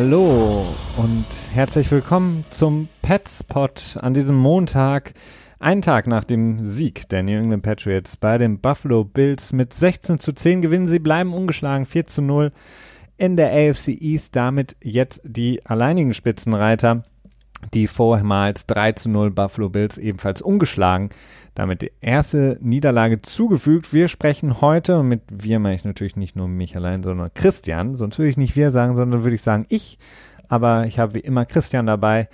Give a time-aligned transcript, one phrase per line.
[0.00, 0.64] Hallo
[0.96, 5.12] und herzlich willkommen zum Petspot an diesem Montag,
[5.58, 10.20] einen Tag nach dem Sieg der New England Patriots bei den Buffalo Bills mit 16
[10.20, 10.86] zu 10 gewinnen.
[10.86, 12.52] Sie bleiben ungeschlagen 4 zu 0
[13.16, 17.02] in der AFC East, damit jetzt die alleinigen Spitzenreiter,
[17.74, 21.10] die vormals 3 zu 0 Buffalo Bills ebenfalls ungeschlagen
[21.58, 23.92] damit die erste Niederlage zugefügt.
[23.92, 27.96] Wir sprechen heute, und mit wir meine ich natürlich nicht nur mich allein, sondern Christian.
[27.96, 29.98] Sonst würde ich nicht wir sagen, sondern würde ich sagen ich.
[30.46, 32.28] Aber ich habe wie immer Christian dabei.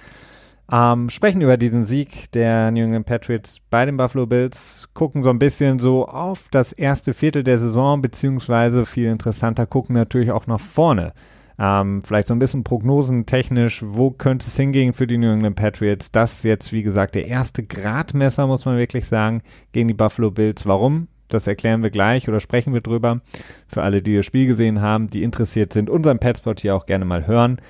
[0.71, 5.31] Ähm, sprechen über diesen Sieg der New England Patriots bei den Buffalo Bills, gucken so
[5.31, 10.47] ein bisschen so auf das erste Viertel der Saison, beziehungsweise viel interessanter gucken natürlich auch
[10.47, 11.15] nach vorne.
[11.59, 16.11] Ähm, vielleicht so ein bisschen prognosentechnisch, wo könnte es hingehen für die New England Patriots?
[16.11, 20.31] Das ist jetzt, wie gesagt, der erste Gradmesser, muss man wirklich sagen, gegen die Buffalo
[20.31, 20.67] Bills.
[20.67, 21.09] Warum?
[21.29, 23.21] Das erklären wir gleich oder sprechen wir drüber.
[23.67, 27.05] Für alle, die das Spiel gesehen haben, die interessiert sind, unseren Petspot hier auch gerne
[27.05, 27.61] mal hören,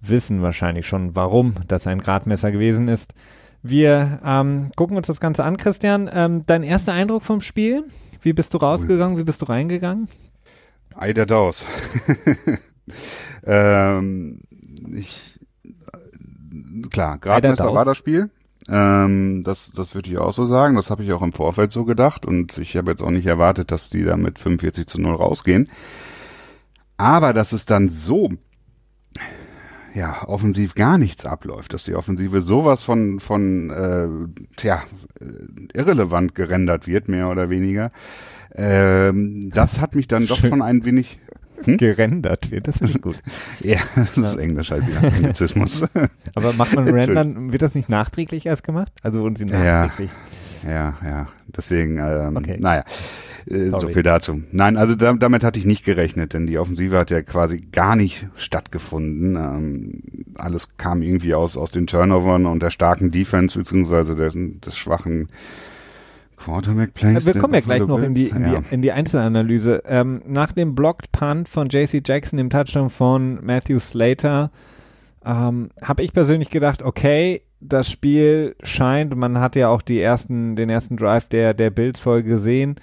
[0.00, 3.14] wissen wahrscheinlich schon, warum das ein Gradmesser gewesen ist.
[3.62, 6.10] Wir ähm, gucken uns das Ganze an, Christian.
[6.12, 7.84] Ähm, dein erster Eindruck vom Spiel?
[8.20, 9.18] Wie bist du rausgegangen?
[9.18, 10.08] Wie bist du reingegangen?
[10.94, 11.64] Ei der Daus.
[13.44, 14.40] ähm,
[14.94, 15.40] ich,
[16.90, 18.30] klar, Gradmesser war das Spiel.
[18.68, 20.76] Ähm, das, das würde ich auch so sagen.
[20.76, 22.26] Das habe ich auch im Vorfeld so gedacht.
[22.26, 25.70] Und ich habe jetzt auch nicht erwartet, dass die da mit 45 zu 0 rausgehen.
[26.96, 28.30] Aber dass es dann so
[29.94, 34.08] ja, offensiv gar nichts abläuft, dass die Offensive sowas von, von äh,
[34.56, 34.82] tja,
[35.20, 35.24] äh,
[35.72, 37.92] irrelevant gerendert wird, mehr oder weniger.
[38.56, 41.20] Ähm, das hat mich dann doch schon ein wenig
[41.62, 41.76] hm?
[41.76, 42.68] gerendert wird.
[42.68, 43.16] Das finde ich gut.
[43.60, 45.02] ja, das ist Englisch halt wieder.
[45.02, 45.84] Anglizismus.
[46.34, 48.92] Aber macht man Rendern, wird das nicht nachträglich erst gemacht?
[49.02, 50.10] Also wurden sie nachträglich?
[50.64, 51.28] Ja, ja, ja.
[51.56, 52.56] Deswegen, ähm, okay.
[52.58, 52.84] naja.
[53.46, 54.42] Äh, so viel dazu.
[54.52, 57.96] Nein, also da, damit hatte ich nicht gerechnet, denn die Offensive hat ja quasi gar
[57.96, 59.36] nicht stattgefunden.
[59.36, 60.02] Ähm,
[60.36, 65.28] alles kam irgendwie aus, aus den Turnovern und der starken Defense beziehungsweise der, des schwachen
[66.44, 67.24] Quarterback Plays.
[67.24, 68.60] Wir kommen ja gleich noch in die, in, ja.
[68.60, 69.82] die, in die Einzelanalyse.
[69.86, 74.50] Ähm, nach dem Blocked Punt von JC Jackson, dem Touchdown von Matthew Slater,
[75.24, 80.54] ähm, habe ich persönlich gedacht, okay, das Spiel scheint, man hat ja auch die ersten,
[80.54, 82.76] den ersten Drive der, der Bills-Folge gesehen,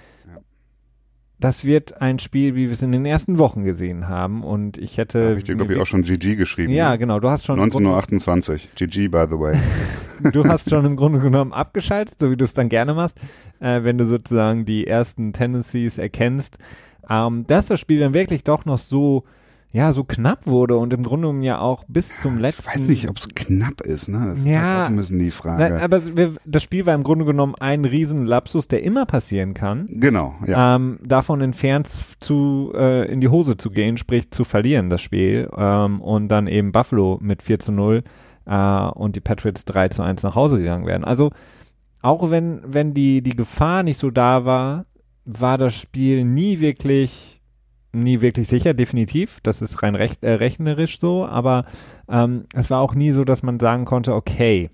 [1.42, 4.42] das wird ein Spiel, wie wir es in den ersten Wochen gesehen haben.
[4.44, 5.30] Und ich hätte.
[5.30, 6.72] Habe ich dir, glaube ich, auch schon GG geschrieben.
[6.72, 6.98] Ja, ne?
[6.98, 7.20] genau.
[7.20, 7.58] Du hast schon.
[7.58, 9.58] 19.28 GG, by the way.
[10.32, 13.18] du hast schon im Grunde genommen abgeschaltet, so wie du es dann gerne machst,
[13.60, 16.58] äh, wenn du sozusagen die ersten Tendencies erkennst.
[17.10, 19.24] Ähm, dass das Spiel dann wirklich doch noch so
[19.72, 22.62] ja, so knapp wurde und im Grunde genommen ja auch bis zum letzten.
[22.62, 24.34] Ich weiß nicht, ob es knapp ist, ne?
[24.36, 24.86] Das ja.
[24.86, 25.70] Ist müssen die Frage.
[25.70, 26.00] Na, aber
[26.44, 29.86] das Spiel war im Grunde genommen ein Riesenlapsus, der immer passieren kann.
[29.88, 30.76] Genau, ja.
[30.76, 31.88] Ähm, davon entfernt
[32.20, 35.48] zu, äh, in die Hose zu gehen, sprich zu verlieren, das Spiel.
[35.56, 38.02] Ähm, und dann eben Buffalo mit 4 zu 0
[38.44, 41.04] äh, und die Patriots 3 zu 1 nach Hause gegangen werden.
[41.04, 41.30] Also,
[42.02, 44.84] auch wenn, wenn die, die Gefahr nicht so da war,
[45.24, 47.31] war das Spiel nie wirklich
[47.92, 49.38] nie wirklich sicher, definitiv.
[49.42, 51.64] Das ist rein recht, äh, rechnerisch so, aber
[52.08, 54.70] ähm, es war auch nie so, dass man sagen konnte, okay,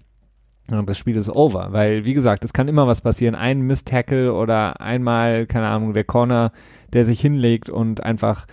[0.69, 3.34] das Spiel ist over, weil wie gesagt, es kann immer was passieren.
[3.34, 6.53] Ein Miss-Tackle oder einmal, keine Ahnung, der Corner,
[6.93, 8.47] der sich hinlegt und einfach,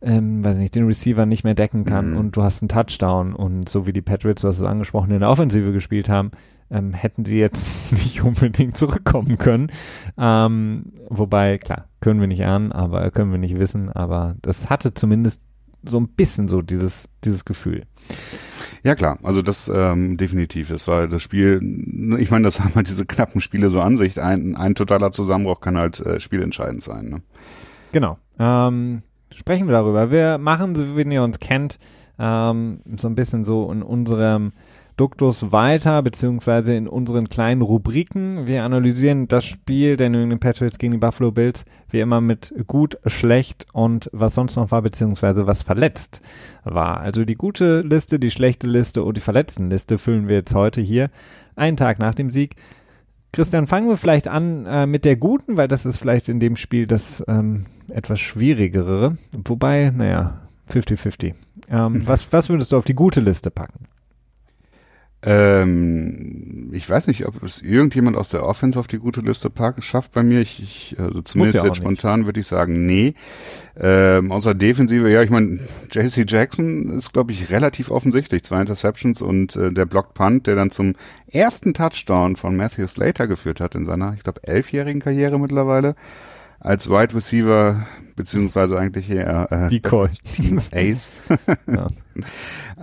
[0.00, 2.16] ähm, weiß nicht, den Receiver nicht mehr decken kann mhm.
[2.16, 5.20] und du hast einen Touchdown und so wie die Patriots, du hast es angesprochen, in
[5.20, 6.30] der Offensive gespielt haben,
[6.70, 9.72] ähm, hätten sie jetzt nicht unbedingt zurückkommen können.
[10.16, 14.94] Ähm, wobei, klar, können wir nicht ahnen, aber können wir nicht wissen, aber das hatte
[14.94, 15.40] zumindest
[15.84, 17.82] so ein bisschen so dieses, dieses Gefühl.
[18.84, 20.68] Ja klar, also das ähm, definitiv.
[20.68, 21.58] Das war das Spiel,
[22.20, 24.22] ich meine, das haben halt diese knappen Spiele so an sich.
[24.22, 27.06] Ein, ein totaler Zusammenbruch kann halt äh, spielentscheidend sein.
[27.06, 27.22] Ne?
[27.90, 28.18] Genau.
[28.38, 29.02] Ähm,
[29.34, 30.12] sprechen wir darüber.
[30.12, 31.80] Wir machen, so wie ihr uns kennt,
[32.20, 34.52] ähm, so ein bisschen so in unserem
[34.96, 38.46] Duktus weiter, beziehungsweise in unseren kleinen Rubriken.
[38.46, 42.54] Wir analysieren das Spiel der New England Patriots gegen die Buffalo Bills wie immer mit
[42.66, 46.22] gut, schlecht und was sonst noch war, beziehungsweise was verletzt
[46.64, 47.00] war.
[47.00, 50.80] Also die gute Liste, die schlechte Liste und die verletzten Liste füllen wir jetzt heute
[50.80, 51.10] hier,
[51.54, 52.56] einen Tag nach dem Sieg.
[53.32, 56.56] Christian, fangen wir vielleicht an äh, mit der guten, weil das ist vielleicht in dem
[56.56, 59.18] Spiel das ähm, etwas schwierigere.
[59.32, 60.40] Wobei, naja,
[60.70, 61.34] 50-50.
[61.68, 63.86] Ähm, was, was würdest du auf die gute Liste packen?
[65.22, 69.82] Ähm, ich weiß nicht, ob es irgendjemand aus der Offense auf die gute Liste packen
[69.82, 70.40] schafft bei mir.
[70.40, 73.14] Ich, ich also zumindest ja jetzt spontan würde ich sagen, nee.
[73.78, 75.60] Ähm, außer Defensive, ja, ich meine,
[75.90, 78.44] JC Jackson ist, glaube ich, relativ offensichtlich.
[78.44, 80.94] Zwei Interceptions und äh, der Blocked Punt, der dann zum
[81.26, 85.96] ersten Touchdown von Matthew Slater geführt hat in seiner, ich glaube, elfjährigen Karriere mittlerweile.
[86.60, 87.86] Als Wide Receiver
[88.16, 90.08] beziehungsweise eigentlich eher äh, Decoy.
[90.72, 91.10] Ace.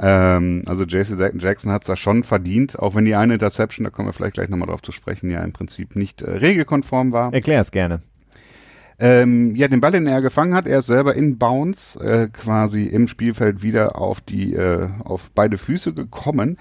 [0.01, 3.89] ähm, also JC Jackson hat es da schon verdient, auch wenn die eine Interception, da
[3.89, 7.33] kommen wir vielleicht gleich nochmal drauf zu sprechen, ja im Prinzip nicht äh, regelkonform war.
[7.33, 8.01] Erklär es gerne.
[8.99, 12.83] Ähm, ja, den Ball, den er gefangen hat, er ist selber in Bounce äh, quasi
[12.83, 16.57] im Spielfeld wieder auf die äh, auf beide Füße gekommen,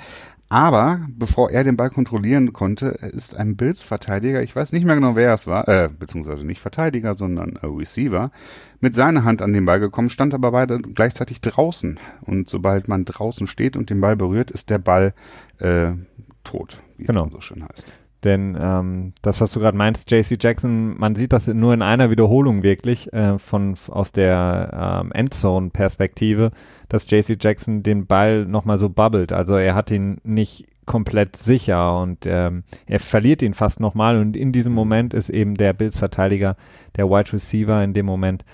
[0.52, 5.16] aber bevor er den Ball kontrollieren konnte, ist ein Bills-Verteidiger, ich weiß nicht mehr genau,
[5.16, 8.30] wer es war, äh, beziehungsweise nicht Verteidiger, sondern äh, Receiver,
[8.78, 11.98] mit seiner Hand an den Ball gekommen, stand aber beide gleichzeitig draußen.
[12.20, 15.14] Und sobald man draußen steht und den Ball berührt, ist der Ball
[15.58, 15.92] äh,
[16.44, 17.30] tot, wie genau.
[17.30, 17.86] so schön heißt.
[18.24, 22.10] Denn ähm, das, was du gerade meinst, JC Jackson, man sieht das nur in einer
[22.10, 26.52] Wiederholung wirklich äh, von aus der ähm, Endzone-Perspektive
[26.92, 29.32] dass JC Jackson den Ball nochmal so bubbelt.
[29.32, 34.36] Also er hat ihn nicht komplett sicher und ähm, er verliert ihn fast nochmal und
[34.36, 36.56] in diesem Moment ist eben der Bills-Verteidiger,
[36.96, 38.44] der Wide Receiver in dem Moment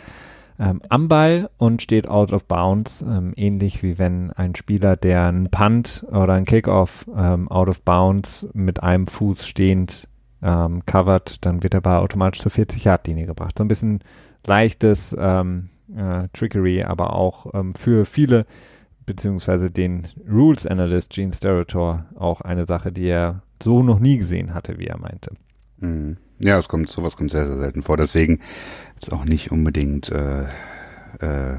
[0.58, 5.26] ähm, am Ball und steht out of bounds, ähm, ähnlich wie wenn ein Spieler, der
[5.26, 10.08] einen Punt oder einen Kickoff ähm, out of bounds mit einem Fuß stehend
[10.42, 13.58] ähm, covert, dann wird der Ball automatisch zur 40-Yard-Linie gebracht.
[13.58, 14.00] So ein bisschen
[14.46, 18.46] leichtes ähm, äh, Trickery, aber auch ähm, für viele,
[19.06, 24.54] beziehungsweise den Rules Analyst Gene Stereotor auch eine Sache, die er so noch nie gesehen
[24.54, 25.32] hatte, wie er meinte.
[25.78, 26.18] Mhm.
[26.40, 27.96] Ja, es kommt, sowas kommt sehr, sehr selten vor.
[27.96, 28.40] Deswegen
[29.00, 30.44] ist auch nicht unbedingt äh,
[31.20, 31.58] äh,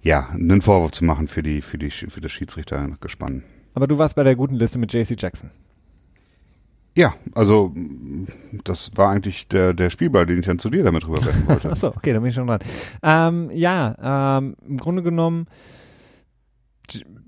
[0.00, 3.42] ja, einen Vorwurf zu machen für die, für die, für das Schiedsrichtergespann.
[3.74, 5.50] Aber du warst bei der guten Liste mit JC Jackson.
[6.96, 7.74] Ja, also
[8.64, 11.68] das war eigentlich der, der Spielball, den ich dann zu dir damit rüberwerfen wollte.
[11.70, 12.60] Achso, okay, da bin ich schon dran.
[13.02, 15.46] Ähm, ja, ähm, im Grunde genommen,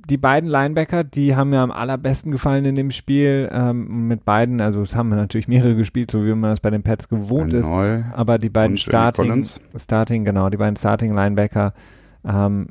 [0.08, 3.48] die beiden Linebacker, die haben mir am allerbesten gefallen in dem Spiel.
[3.52, 6.82] Ähm, mit beiden, also es haben natürlich mehrere gespielt, so wie man das bei den
[6.82, 7.66] Pets gewohnt Ein ist.
[7.66, 9.44] Neu aber die beiden Starting,
[9.76, 11.74] Starting, genau, die beiden Starting Linebacker,
[12.24, 12.68] ähm,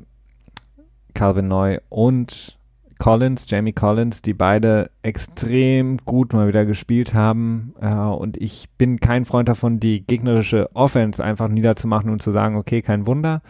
[1.14, 2.58] Calvin Neu und
[2.98, 7.74] Collins, Jamie Collins, die beide extrem gut mal wieder gespielt haben.
[7.80, 12.56] Äh, und ich bin kein Freund davon, die gegnerische Offense einfach niederzumachen und zu sagen,
[12.56, 13.42] okay, kein Wunder.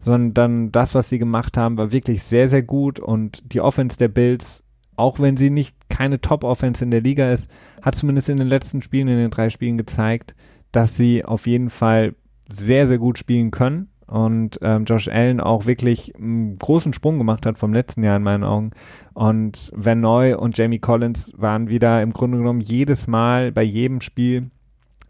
[0.00, 3.00] Sondern das, was sie gemacht haben, war wirklich sehr, sehr gut.
[3.00, 4.62] Und die Offense der Bills,
[4.96, 7.50] auch wenn sie nicht keine Top-Offense in der Liga ist,
[7.82, 10.34] hat zumindest in den letzten Spielen, in den drei Spielen gezeigt,
[10.72, 12.14] dass sie auf jeden Fall
[12.48, 17.44] sehr, sehr gut spielen können und ähm, Josh Allen auch wirklich einen großen Sprung gemacht
[17.44, 18.70] hat vom letzten Jahr in meinen Augen.
[19.12, 24.00] Und Van Noy und Jamie Collins waren wieder im Grunde genommen jedes Mal bei jedem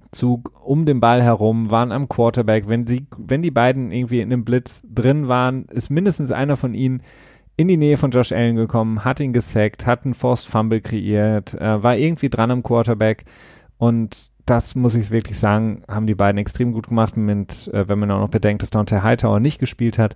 [0.09, 2.69] Spielzug um den Ball herum, waren am Quarterback.
[2.69, 6.75] Wenn sie, wenn die beiden irgendwie in einem Blitz drin waren, ist mindestens einer von
[6.75, 7.03] ihnen
[7.57, 11.55] in die Nähe von Josh Allen gekommen, hat ihn gesackt, hat einen Forced Fumble kreiert,
[11.55, 13.25] äh, war irgendwie dran am Quarterback
[13.79, 17.17] und das muss ich wirklich sagen, haben die beiden extrem gut gemacht.
[17.17, 20.15] Mit, äh, wenn man auch noch bedenkt, dass Dante Hightower nicht gespielt hat,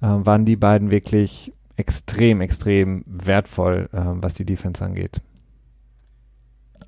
[0.00, 5.20] äh, waren die beiden wirklich extrem, extrem wertvoll, äh, was die Defense angeht.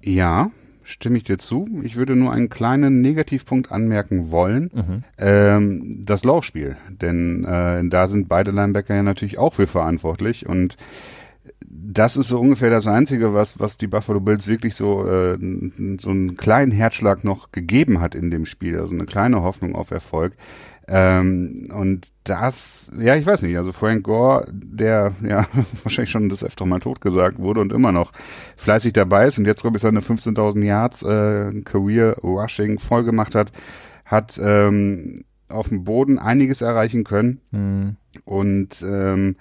[0.03, 0.51] Ja,
[0.85, 1.69] stimme ich dir zu.
[1.83, 4.71] Ich würde nur einen kleinen Negativpunkt anmerken wollen.
[4.73, 5.05] Mhm.
[5.19, 6.77] Ähm, das Laufspiel.
[6.89, 10.77] Denn äh, da sind beide Linebacker ja natürlich auch für verantwortlich und
[11.67, 15.37] das ist so ungefähr das Einzige, was, was die Buffalo Bills wirklich so, äh,
[15.99, 19.91] so einen kleinen Herzschlag noch gegeben hat in dem Spiel, also eine kleine Hoffnung auf
[19.91, 20.35] Erfolg.
[20.87, 25.47] Ähm, und das, ja, ich weiß nicht, also Frank Gore, der ja
[25.83, 28.13] wahrscheinlich schon das öfter mal totgesagt wurde und immer noch
[28.57, 33.35] fleißig dabei ist und jetzt, glaube ich, seine 15.000 Yards äh, Career Rushing voll gemacht
[33.35, 33.53] hat,
[34.05, 37.41] hat ähm, auf dem Boden einiges erreichen können.
[37.51, 37.97] Mhm.
[38.25, 39.37] Und ähm,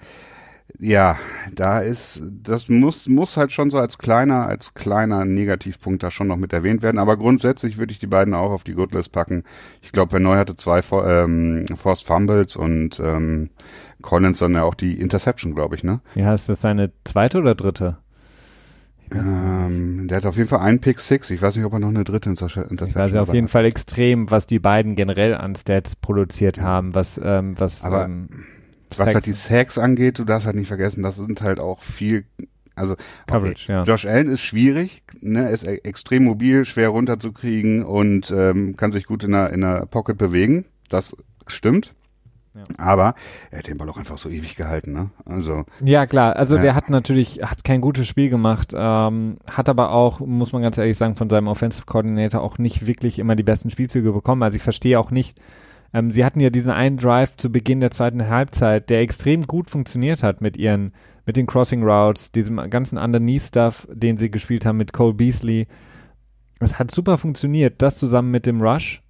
[0.78, 1.18] ja,
[1.52, 6.26] da ist, das muss, muss halt schon so als kleiner, als kleiner Negativpunkt da schon
[6.26, 6.98] noch mit erwähnt werden.
[6.98, 9.44] Aber grundsätzlich würde ich die beiden auch auf die Goodlist packen.
[9.82, 13.50] Ich glaube, Verneu hatte zwei ähm, Forced Fumbles und ähm,
[14.02, 16.00] Collins dann ja auch die Interception, glaube ich, ne?
[16.14, 17.98] Ja, ist das seine zweite oder dritte?
[19.12, 21.30] Ähm, der hat auf jeden Fall einen Pick Six.
[21.30, 22.96] Ich weiß nicht, ob er noch eine dritte Interception hat.
[22.96, 27.54] Also auf jeden Fall extrem, was die beiden generell an Stats produziert haben, was, ähm,
[27.58, 28.28] was, Aber, ähm,
[28.98, 32.24] was halt die Sacks angeht, du darfst halt nicht vergessen, das sind halt auch viel,
[32.76, 32.96] also
[33.26, 33.82] Coverage, okay, ja.
[33.84, 39.06] Josh Allen ist schwierig, ne, ist e extrem mobil, schwer runterzukriegen und ähm, kann sich
[39.06, 40.64] gut in der, in der Pocket bewegen.
[40.88, 41.94] Das stimmt.
[42.54, 42.62] Ja.
[42.78, 43.14] Aber
[43.50, 45.10] er hat den Ball auch einfach so ewig gehalten, ne?
[45.24, 45.64] Also.
[45.84, 46.36] Ja, klar.
[46.36, 46.62] Also, ja.
[46.62, 50.78] der hat natürlich, hat kein gutes Spiel gemacht, ähm, hat aber auch, muss man ganz
[50.78, 54.44] ehrlich sagen, von seinem Offensive Coordinator auch nicht wirklich immer die besten Spielzüge bekommen.
[54.44, 55.36] Also, ich verstehe auch nicht,
[55.94, 59.70] ähm, sie hatten ja diesen einen Drive zu Beginn der zweiten Halbzeit, der extrem gut
[59.70, 60.92] funktioniert hat mit ihren,
[61.24, 65.68] mit den Crossing Routes, diesem ganzen Underneath-Stuff, den sie gespielt haben mit Cole Beasley.
[66.58, 69.02] Es hat super funktioniert, das zusammen mit dem Rush.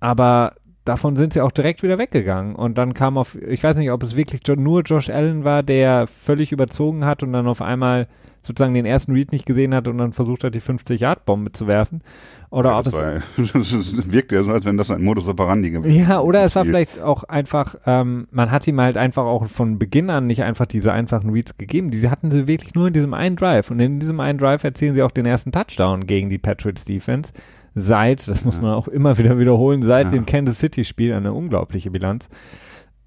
[0.00, 2.54] aber davon sind sie auch direkt wieder weggegangen.
[2.54, 6.06] Und dann kam auf, ich weiß nicht, ob es wirklich nur Josh Allen war, der
[6.06, 8.06] völlig überzogen hat und dann auf einmal
[8.42, 12.02] sozusagen den ersten Read nicht gesehen hat und dann versucht hat, die 50-Yard-Bombe zu werfen.
[12.50, 13.14] Oder ja, ob das, es war,
[13.62, 16.08] das wirkt ja so, als wenn das ein Modus operandi gewesen wäre.
[16.08, 19.78] Ja, oder es war vielleicht auch einfach, ähm, man hat ihm halt einfach auch von
[19.78, 21.90] Beginn an nicht einfach diese einfachen Reads gegeben.
[21.90, 23.70] Die hatten sie wirklich nur in diesem einen Drive.
[23.70, 27.32] Und in diesem einen Drive erzielen sie auch den ersten Touchdown gegen die Patriots Defense.
[27.74, 32.28] Seit, das muss man auch immer wieder wiederholen, seit dem Kansas City-Spiel eine unglaubliche Bilanz.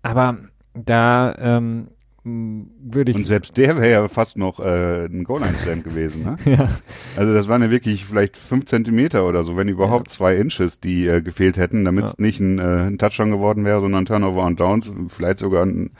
[0.01, 0.38] Aber
[0.74, 1.88] da ähm,
[2.24, 3.17] würde ich.
[3.17, 6.38] Und selbst der wäre ja fast noch äh, ein Goal-Line-Stand gewesen, ne?
[6.45, 6.69] ja.
[7.15, 10.13] Also das waren ja wirklich vielleicht fünf Zentimeter oder so, wenn überhaupt ja.
[10.13, 12.25] zwei Inches, die äh, gefehlt hätten, damit es ja.
[12.25, 15.91] nicht ein, äh, ein Touchdown geworden wäre, sondern ein Turnover und Downs, vielleicht sogar ein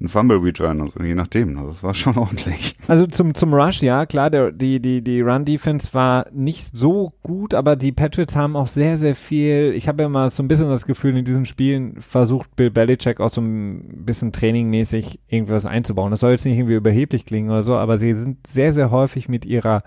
[0.00, 1.56] ein Fumble Return, also je nachdem.
[1.56, 2.76] Also das war schon ordentlich.
[2.88, 7.12] Also zum, zum Rush, ja, klar, der, die, die, die Run Defense war nicht so
[7.22, 10.48] gut, aber die Patriots haben auch sehr, sehr viel, ich habe ja mal so ein
[10.48, 15.66] bisschen das Gefühl, in diesen Spielen versucht Bill Belichick auch so ein bisschen trainingmäßig irgendwas
[15.66, 16.10] einzubauen.
[16.10, 19.28] Das soll jetzt nicht irgendwie überheblich klingen oder so, aber sie sind sehr, sehr häufig
[19.28, 19.82] mit ihrer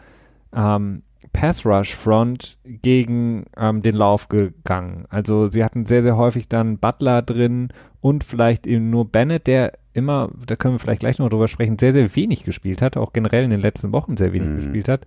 [0.54, 5.06] ähm, Pass Rush Front gegen ähm, den Lauf gegangen.
[5.10, 7.70] Also sie hatten sehr, sehr häufig dann Butler drin
[8.02, 11.77] und vielleicht eben nur Bennett, der immer, da können wir vielleicht gleich noch drüber sprechen,
[11.80, 14.56] sehr, sehr wenig gespielt hat, auch generell in den letzten Wochen sehr wenig mhm.
[14.58, 15.06] gespielt hat.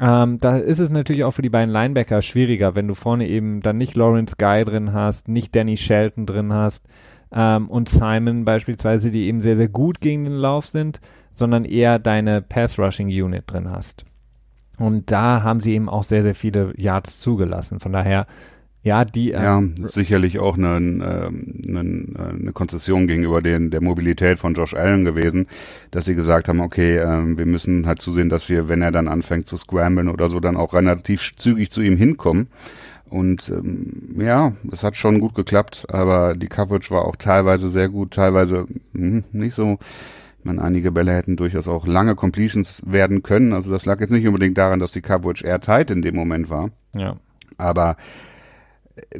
[0.00, 3.60] Ähm, da ist es natürlich auch für die beiden Linebacker schwieriger, wenn du vorne eben
[3.60, 6.86] dann nicht Lawrence Guy drin hast, nicht Danny Shelton drin hast
[7.32, 11.00] ähm, und Simon beispielsweise, die eben sehr, sehr gut gegen den Lauf sind,
[11.34, 14.04] sondern eher deine Pass-Rushing-Unit drin hast.
[14.78, 17.80] Und da haben sie eben auch sehr, sehr viele Yards zugelassen.
[17.80, 18.26] Von daher
[18.82, 19.32] ja, die.
[19.32, 21.32] Äh, ja, sicherlich auch eine, eine,
[21.68, 25.46] eine Konzession gegenüber den, der Mobilität von Josh Allen gewesen,
[25.90, 29.08] dass sie gesagt haben, okay, äh, wir müssen halt zusehen, dass wir, wenn er dann
[29.08, 32.48] anfängt zu scramblen oder so, dann auch relativ zügig zu ihm hinkommen.
[33.10, 37.88] Und ähm, ja, es hat schon gut geklappt, aber die Coverage war auch teilweise sehr
[37.88, 39.78] gut, teilweise mh, hm, nicht so.
[40.38, 43.52] Ich meine, einige Bälle hätten durchaus auch lange Completions werden können.
[43.52, 46.70] Also das lag jetzt nicht unbedingt daran, dass die Coverage airtight in dem Moment war.
[46.94, 47.16] Ja.
[47.58, 47.96] Aber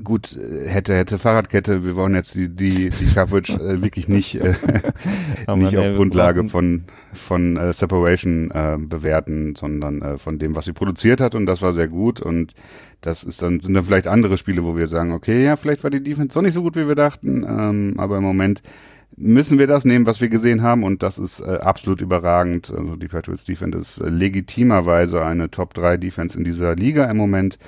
[0.03, 0.37] gut,
[0.67, 4.55] hätte, hätte Fahrradkette, wir wollen jetzt die, die, die Coverage äh, wirklich nicht, äh,
[5.57, 10.73] nicht auf Grundlage von, von äh, Separation äh, bewerten, sondern äh, von dem, was sie
[10.73, 11.35] produziert hat.
[11.35, 12.21] Und das war sehr gut.
[12.21, 12.55] Und
[13.01, 15.91] das ist dann, sind dann vielleicht andere Spiele, wo wir sagen, okay, ja, vielleicht war
[15.91, 18.63] die Defense doch nicht so gut, wie wir dachten, ähm, aber im Moment
[19.17, 20.83] müssen wir das nehmen, was wir gesehen haben.
[20.83, 22.73] Und das ist äh, absolut überragend.
[22.77, 27.17] Also die Patriots Defense ist äh, legitimerweise eine Top 3 Defense in dieser Liga im
[27.17, 27.59] Moment.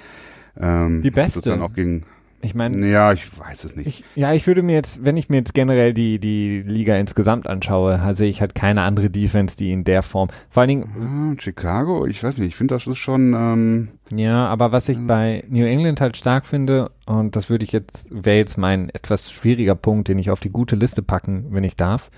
[0.58, 1.40] Ähm, die beste.
[1.40, 2.04] Das dann auch gegen,
[2.44, 3.86] ich meine, ja, ich weiß es nicht.
[3.86, 7.46] Ich, ja, ich würde mir jetzt, wenn ich mir jetzt generell die die Liga insgesamt
[7.46, 10.28] anschaue, sehe ich halt keine andere Defense, die in der Form.
[10.50, 13.32] Vor allen Dingen ah, Chicago, ich weiß nicht, ich finde das ist schon.
[13.34, 17.64] Ähm, ja, aber was ich äh, bei New England halt stark finde und das würde
[17.64, 21.46] ich jetzt wäre jetzt mein etwas schwieriger Punkt, den ich auf die gute Liste packen,
[21.50, 22.10] wenn ich darf.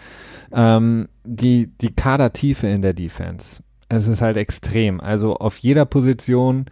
[0.53, 3.63] Ähm, die die Kadertiefe in der Defense.
[3.91, 5.03] Es ist halt extrem.
[5.03, 6.65] Also auf jeder Position.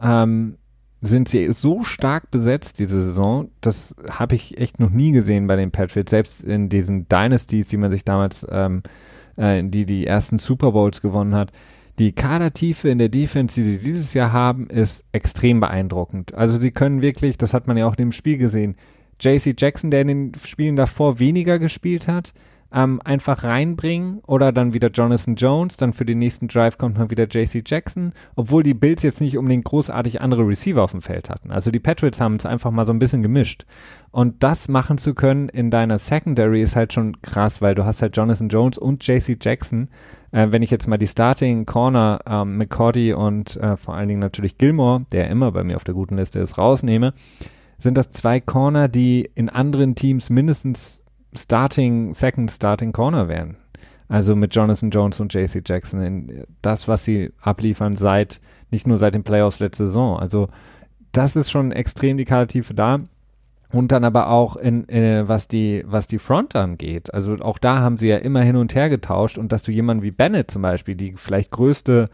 [0.00, 0.56] Ähm,
[1.02, 3.50] sind sie so stark besetzt diese Saison.
[3.60, 6.10] Das habe ich echt noch nie gesehen bei den Patriots.
[6.10, 8.82] Selbst in diesen Dynasties, die man sich damals, ähm,
[9.36, 11.50] äh, die die ersten Super Bowls gewonnen hat.
[11.98, 16.34] Die Kadertiefe in der Defense, die sie dieses Jahr haben, ist extrem beeindruckend.
[16.34, 18.76] Also sie können wirklich, das hat man ja auch in dem Spiel gesehen,
[19.20, 22.32] JC Jackson, der in den Spielen davor weniger gespielt hat,
[22.72, 27.10] ähm, einfach reinbringen oder dann wieder Jonathan Jones, dann für den nächsten Drive kommt mal
[27.10, 31.30] wieder JC Jackson, obwohl die Bills jetzt nicht unbedingt großartig andere Receiver auf dem Feld
[31.30, 31.50] hatten.
[31.50, 33.66] Also die Patriots haben es einfach mal so ein bisschen gemischt.
[34.10, 38.02] Und das machen zu können in deiner Secondary ist halt schon krass, weil du hast
[38.02, 39.88] halt Jonathan Jones und JC Jackson.
[40.32, 44.20] Äh, wenn ich jetzt mal die Starting Corner ähm, McCordy und äh, vor allen Dingen
[44.20, 47.12] natürlich Gilmore, der immer bei mir auf der guten Liste ist, rausnehme,
[47.78, 51.01] sind das zwei Corner, die in anderen Teams mindestens
[51.34, 53.56] Starting, Second Starting Corner wären.
[54.08, 58.98] Also mit Jonathan Jones und JC Jackson in das, was sie abliefern seit, nicht nur
[58.98, 60.18] seit den Playoffs letzte Saison.
[60.18, 60.48] Also
[61.12, 63.00] das ist schon extrem die Kadertiefe da.
[63.70, 67.14] Und dann aber auch in, äh, was die, was die Front angeht.
[67.14, 70.02] Also auch da haben sie ja immer hin und her getauscht und dass du jemanden
[70.02, 72.10] wie Bennett zum Beispiel, die vielleicht größte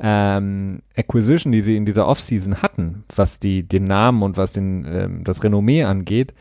[0.00, 4.84] ähm, Acquisition, die sie in dieser Offseason hatten, was die, den Namen und was den,
[4.84, 6.34] ähm, das Renommee angeht,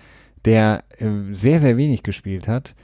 [0.45, 2.75] der äh, sehr, sehr wenig gespielt hat,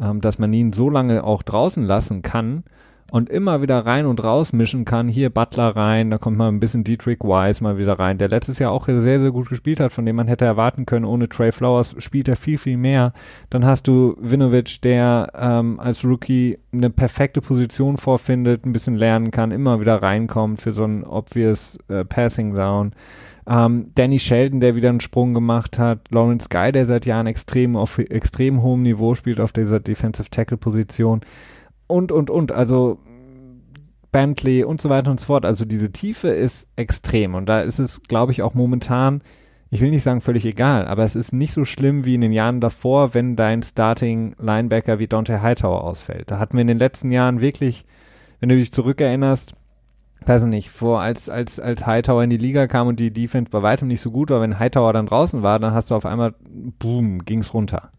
[0.00, 2.64] ähm, dass man ihn so lange auch draußen lassen kann
[3.10, 5.08] und immer wieder rein und raus mischen kann.
[5.08, 8.58] Hier Butler rein, da kommt mal ein bisschen Dietrich Wise mal wieder rein, der letztes
[8.58, 11.52] Jahr auch sehr, sehr gut gespielt hat, von dem man hätte erwarten können, ohne Trey
[11.52, 13.12] Flowers spielt er viel, viel mehr.
[13.50, 19.30] Dann hast du Vinovic, der ähm, als Rookie eine perfekte Position vorfindet, ein bisschen lernen
[19.30, 22.92] kann, immer wieder reinkommt für so ein obvious äh, Passing Down.
[23.48, 26.00] Ähm, Danny Sheldon, der wieder einen Sprung gemacht hat.
[26.10, 30.58] Lawrence Guy, der seit Jahren extrem auf extrem hohem Niveau spielt auf dieser Defensive Tackle
[30.58, 31.22] Position
[31.86, 32.52] und, und, und.
[32.52, 32.98] Also
[34.12, 35.46] Bentley und so weiter und so fort.
[35.46, 39.22] Also diese Tiefe ist extrem und da ist es, glaube ich, auch momentan,
[39.70, 42.32] ich will nicht sagen völlig egal, aber es ist nicht so schlimm wie in den
[42.32, 46.30] Jahren davor, wenn dein Starting Linebacker wie Dante Hightower ausfällt.
[46.30, 47.84] Da hatten wir in den letzten Jahren wirklich,
[48.40, 49.54] wenn du dich zurückerinnerst,
[50.28, 53.62] weiß nicht, vor als, als, als Hightower in die Liga kam und die Defense bei
[53.62, 56.34] weitem nicht so gut war, wenn Hightower dann draußen war, dann hast du auf einmal,
[56.78, 57.90] boom, ging's runter.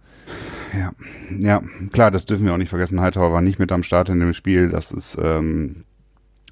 [0.78, 0.92] Ja,
[1.40, 3.02] ja, klar, das dürfen wir auch nicht vergessen.
[3.02, 4.70] Hightower war nicht mit am Start in dem Spiel.
[4.70, 5.86] Das ist, ähm,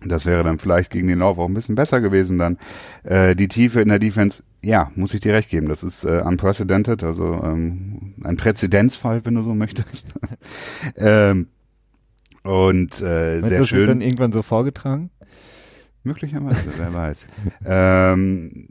[0.03, 2.57] das wäre dann vielleicht gegen den Lauf auch ein bisschen besser gewesen dann.
[3.03, 5.67] Äh, die Tiefe in der Defense, ja, muss ich dir recht geben.
[5.67, 10.13] Das ist äh, unprecedented, also ähm, ein Präzedenzfall, wenn du so möchtest.
[10.95, 11.47] ähm,
[12.43, 13.79] und äh, sehr das schön.
[13.79, 15.11] Wird dann irgendwann so vorgetragen?
[16.07, 17.27] Möglicherweise, wer weiß.
[17.65, 18.69] ähm,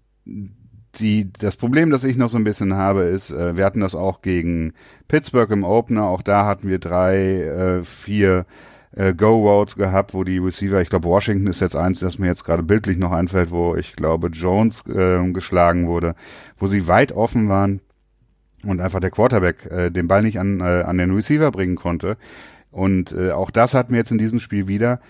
[0.99, 3.95] die, das Problem, das ich noch so ein bisschen habe, ist, äh, wir hatten das
[3.95, 4.73] auch gegen
[5.09, 8.47] Pittsburgh im Opener, auch da hatten wir drei, äh, vier
[8.93, 12.45] äh, Go-Routes gehabt, wo die Receiver, ich glaube Washington ist jetzt eins, das mir jetzt
[12.45, 16.15] gerade bildlich noch einfällt, wo ich glaube Jones äh, geschlagen wurde,
[16.59, 17.81] wo sie weit offen waren
[18.65, 22.17] und einfach der Quarterback äh, den Ball nicht an, äh, an den Receiver bringen konnte.
[22.71, 25.01] Und äh, auch das hatten wir jetzt in diesem Spiel wieder.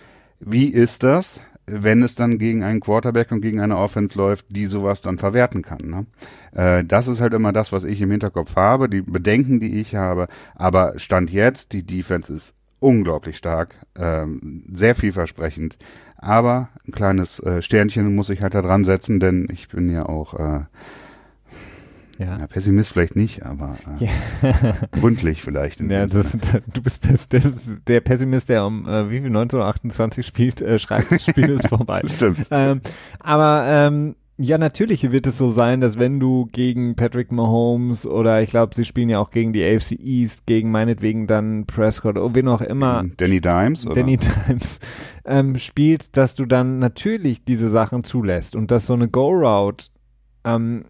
[0.41, 1.41] Wie ist das?
[1.67, 5.63] Wenn es dann gegen einen Quarterback und gegen eine Offense läuft, die sowas dann verwerten
[5.63, 5.81] kann.
[5.83, 6.07] Ne?
[6.53, 9.97] Äh, das ist halt immer das, was ich im Hinterkopf habe, die Bedenken, die ich
[9.97, 10.29] habe.
[10.55, 15.77] Aber Stand jetzt, die Defense ist unglaublich stark, ähm, sehr vielversprechend.
[16.17, 20.07] Aber ein kleines äh, Sternchen muss ich halt da dran setzen, denn ich bin ja
[20.07, 20.65] auch äh,
[22.19, 22.39] ja.
[22.39, 22.47] ja.
[22.47, 25.81] Pessimist vielleicht nicht, aber äh, gründlich vielleicht.
[25.81, 26.37] Ja, das,
[26.73, 27.29] du bist das
[27.87, 32.03] der Pessimist, der um äh, wie viel 1928 spielt, äh, schreibt, das Spiel ist vorbei.
[32.07, 32.47] Stimmt.
[32.51, 32.81] Ähm,
[33.21, 38.43] aber ähm, ja, natürlich wird es so sein, dass wenn du gegen Patrick Mahomes oder
[38.43, 42.35] ich glaube, sie spielen ja auch gegen die AFC East, gegen meinetwegen dann Prescott oder
[42.35, 43.05] wen auch immer.
[43.17, 43.95] Danny Dimes, oder?
[43.95, 44.79] Danny Dimes
[45.25, 49.87] ähm, spielst, dass du dann natürlich diese Sachen zulässt und dass so eine Go-Route
[50.45, 50.85] ähm,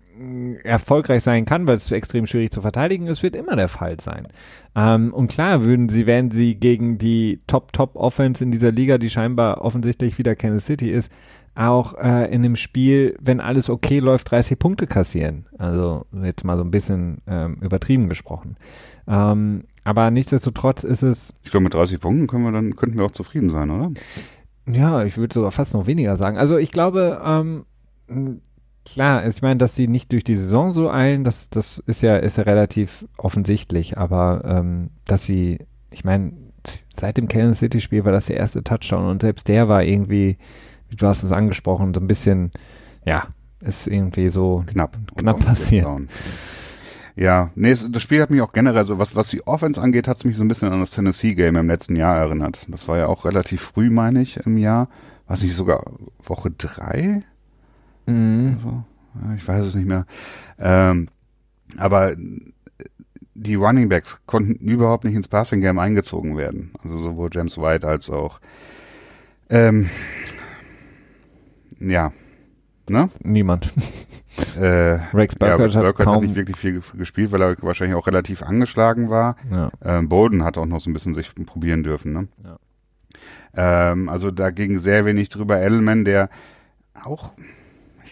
[0.62, 4.28] erfolgreich sein kann, weil es extrem schwierig zu verteidigen ist, wird immer der Fall sein.
[4.74, 9.62] Ähm, und klar würden sie, wenn sie gegen die Top-Top-Offense in dieser Liga, die scheinbar
[9.62, 11.10] offensichtlich wieder Kansas City ist,
[11.54, 15.46] auch äh, in dem Spiel, wenn alles okay läuft, 30 Punkte kassieren.
[15.58, 18.56] Also jetzt mal so ein bisschen ähm, übertrieben gesprochen.
[19.08, 21.32] Ähm, aber nichtsdestotrotz ist es.
[21.44, 23.92] Ich glaube, mit 30 Punkten können wir dann, könnten wir auch zufrieden sein, oder?
[24.68, 26.36] Ja, ich würde sogar fast noch weniger sagen.
[26.36, 27.64] Also ich glaube, ähm,
[28.86, 32.16] klar, ich meine, dass sie nicht durch die Saison so eilen, das, das ist ja,
[32.16, 35.58] ist ja relativ offensichtlich, aber ähm, dass sie,
[35.90, 36.32] ich meine,
[36.98, 40.36] seit dem Kansas City Spiel war das der erste Touchdown und selbst der war irgendwie
[40.90, 42.52] du hast es angesprochen, so ein bisschen,
[43.04, 43.28] ja,
[43.60, 45.86] ist irgendwie so knapp, knapp passiert.
[47.16, 50.18] Ja, nee, das Spiel hat mich auch generell so, was, was die Offense angeht, hat
[50.18, 52.66] es mich so ein bisschen an das Tennessee-Game im letzten Jahr erinnert.
[52.68, 54.90] Das war ja auch relativ früh, meine ich, im Jahr.
[55.26, 55.82] Was nicht sogar
[56.22, 57.22] Woche drei?
[58.06, 58.54] Mhm.
[58.54, 58.84] Also,
[59.36, 60.06] ich weiß es nicht mehr.
[60.58, 61.08] Ähm,
[61.78, 62.14] aber
[63.34, 66.72] die Running Backs konnten überhaupt nicht ins Passing Game eingezogen werden.
[66.82, 68.40] Also sowohl James White als auch
[69.48, 69.88] ähm,
[71.78, 72.12] ja.
[72.88, 73.08] Ne?
[73.22, 73.72] Niemand.
[74.54, 78.06] Äh, Rex Burkhardt, ja, Burkhardt hat, hat, nicht wirklich viel gespielt, weil er wahrscheinlich auch
[78.06, 79.36] relativ angeschlagen war.
[79.50, 79.70] Ja.
[79.82, 82.12] Ähm, Bolden hat auch noch so ein bisschen sich probieren dürfen.
[82.12, 82.28] Ne?
[82.44, 83.92] Ja.
[83.92, 85.62] Ähm, also da ging sehr wenig drüber.
[85.62, 86.28] Edelman, der
[87.02, 87.32] auch,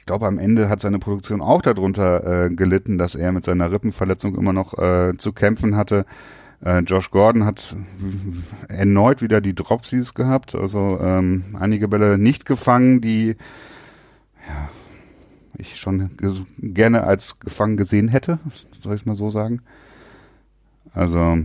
[0.04, 3.72] ich glaube, am Ende hat seine Produktion auch darunter äh, gelitten, dass er mit seiner
[3.72, 6.04] Rippenverletzung immer noch äh, zu kämpfen hatte.
[6.62, 7.74] Äh, Josh Gordon hat
[8.68, 13.36] erneut wieder die Dropsies gehabt, also ähm, einige Bälle nicht gefangen, die
[14.46, 14.68] ja,
[15.56, 16.10] ich schon
[16.58, 18.40] gerne als gefangen gesehen hätte,
[18.72, 19.62] soll ich es mal so sagen.
[20.92, 21.38] Also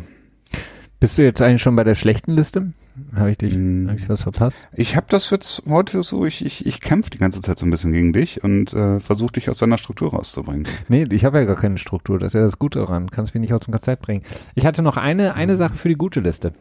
[0.99, 2.73] bist du jetzt eigentlich schon bei der schlechten Liste?
[3.15, 3.87] Habe ich dich, hm.
[3.89, 4.67] habe ich was verpasst?
[4.73, 7.69] Ich habe das jetzt heute so, ich, ich, ich kämpfe die ganze Zeit so ein
[7.69, 10.67] bisschen gegen dich und äh, versuche dich aus deiner Struktur rauszubringen.
[10.87, 13.09] Nee, ich habe ja gar keine Struktur, das ist ja das Gute daran.
[13.11, 14.23] Kannst mich nicht aus dem Konzept bringen.
[14.55, 16.53] Ich hatte noch eine, eine Sache für die gute Liste.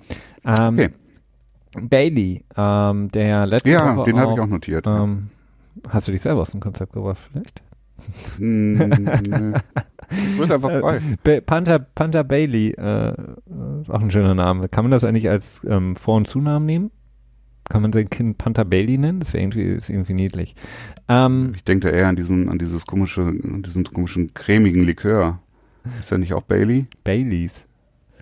[0.45, 0.91] Ähm, okay.
[1.81, 4.87] Bailey, ähm, der letzte Ja, Woche den habe ich auch notiert.
[4.87, 5.31] Ähm,
[5.85, 5.93] ja.
[5.93, 7.63] Hast du dich selber aus dem Konzept gebracht vielleicht?
[8.39, 9.55] Hm,
[10.37, 11.01] Wird einfach frei.
[11.25, 13.11] Äh, Panther, Panther Bailey, äh,
[13.83, 14.69] ist auch ein schöner Name.
[14.69, 16.91] Kann man das eigentlich als ähm, Vor- und Zunamen nehmen?
[17.69, 19.21] Kann man sein Kind Panther Bailey nennen?
[19.21, 20.55] Das wäre irgendwie, ist irgendwie niedlich.
[21.09, 25.41] Ähm, ich denke da eher an diesen, an dieses komische, an diesen komischen cremigen Likör.
[26.01, 26.87] Ist er nicht auch Bailey?
[27.05, 27.68] Baileys.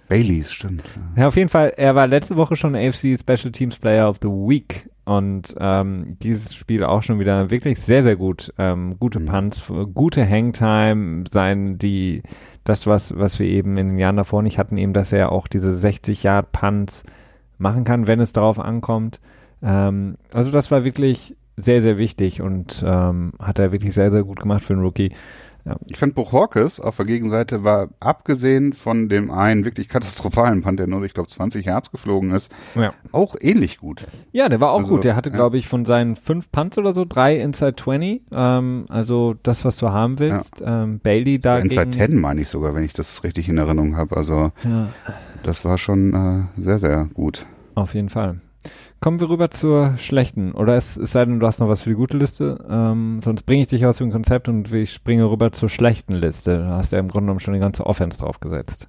[0.08, 0.82] Baileys, stimmt.
[1.16, 4.28] Ja, auf jeden Fall, er war letzte Woche schon AFC Special Teams Player of the
[4.28, 8.52] Week und ähm, dieses Spiel auch schon wieder wirklich sehr, sehr gut.
[8.58, 9.26] Ähm, gute mhm.
[9.26, 9.62] Punts,
[9.94, 12.22] gute Hangtime, sein, die,
[12.64, 15.48] das, was, was wir eben in den Jahren davor nicht hatten, eben, dass er auch
[15.48, 17.04] diese 60 Yard Punts
[17.58, 19.20] machen kann, wenn es darauf ankommt.
[19.62, 24.24] Ähm, also das war wirklich sehr, sehr wichtig und ähm, hat er wirklich sehr, sehr
[24.24, 25.12] gut gemacht für einen Rookie.
[25.66, 25.76] Ja.
[25.90, 30.78] Ich fand Buch Hawkes auf der Gegenseite war, abgesehen von dem einen wirklich katastrophalen Punt,
[30.78, 32.92] der nur, ich glaube, 20 Hertz geflogen ist, ja.
[33.10, 34.04] auch ähnlich gut.
[34.30, 35.04] Ja, der war auch also, gut.
[35.04, 35.36] Der hatte, ja.
[35.36, 38.22] glaube ich, von seinen fünf Punts oder so drei Inside 20.
[38.32, 40.62] Ähm, also das, was du haben willst.
[40.64, 41.58] Ähm, Bailey da.
[41.58, 44.16] Inside 10 meine ich sogar, wenn ich das richtig in Erinnerung habe.
[44.16, 44.52] Also
[45.42, 47.44] das war schon äh, sehr, sehr gut.
[47.74, 48.40] Auf jeden Fall.
[49.00, 50.52] Kommen wir rüber zur schlechten.
[50.52, 52.64] Oder es, es sei denn, du hast noch was für die gute Liste.
[52.68, 56.58] Ähm, sonst bringe ich dich aus dem Konzept und ich springe rüber zur schlechten Liste.
[56.58, 58.88] Da hast du ja im Grunde genommen schon die ganze Offense draufgesetzt.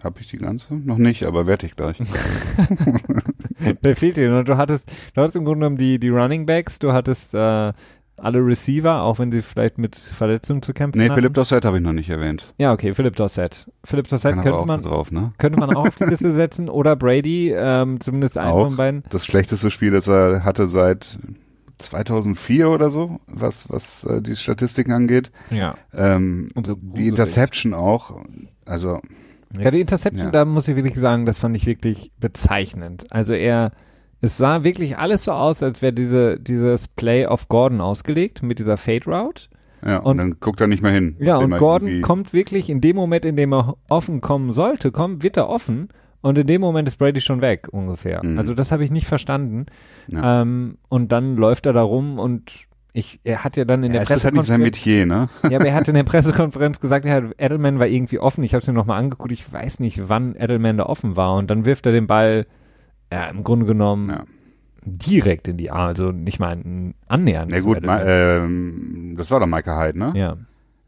[0.00, 0.74] Habe ich die ganze?
[0.74, 1.98] Noch nicht, aber werde ich gleich.
[3.82, 4.44] Wer fehlt dir?
[4.44, 7.72] Du hattest, du hattest im Grunde genommen die, die Running Backs, du hattest äh,
[8.20, 11.08] alle Receiver, auch wenn sie vielleicht mit Verletzungen zu kämpfen haben.
[11.08, 12.52] Nee, Philipp Dossett habe ich noch nicht erwähnt.
[12.58, 13.70] Ja, okay, Philipp Dossett.
[13.84, 15.32] Philipp Dossett könnte man, drauf, ne?
[15.38, 19.02] könnte man auch auf die Liste setzen oder Brady, ähm, zumindest einen auch von beiden.
[19.10, 21.18] Das schlechteste Spiel, das er hatte seit
[21.78, 25.30] 2004 oder so, was, was äh, die Statistiken angeht.
[25.50, 25.74] Ja.
[25.94, 28.20] Ähm, so die Interception auch,
[28.64, 29.00] also.
[29.58, 30.30] Ja, die Interception, ja.
[30.30, 33.06] da muss ich wirklich sagen, das fand ich wirklich bezeichnend.
[33.10, 33.72] Also er,
[34.20, 38.58] es sah wirklich alles so aus, als wäre diese, dieses Play auf Gordon ausgelegt mit
[38.58, 39.44] dieser Fade Route.
[39.84, 41.16] Ja, und, und, dann guckt er nicht mehr hin.
[41.20, 45.22] Ja, und Gordon kommt wirklich in dem Moment, in dem er offen kommen sollte, kommt,
[45.22, 45.88] wird er offen
[46.20, 48.24] und in dem Moment ist Brady schon weg, ungefähr.
[48.24, 48.38] Mhm.
[48.38, 49.66] Also das habe ich nicht verstanden.
[50.08, 50.42] Ja.
[50.42, 54.00] Ähm, und dann läuft er da rum und ich, er hat ja dann in ja,
[54.00, 54.46] der Pressekonferenz.
[54.48, 55.28] Das halt nicht sein Metier, ne?
[55.48, 58.42] ja, aber er hat in der Pressekonferenz gesagt, ja, Edelman war irgendwie offen.
[58.42, 59.30] Ich habe es mir nochmal angeguckt.
[59.30, 61.36] Ich weiß nicht, wann Edelman da offen war.
[61.36, 62.46] Und dann wirft er den Ball
[63.12, 64.24] ja, im Grunde genommen ja.
[64.84, 66.58] direkt in die Arme, also nicht mal
[67.06, 67.52] annähernd.
[67.52, 70.12] Ja gut, ma, ähm, das war doch Michael Hyde, ne?
[70.14, 70.36] Ja.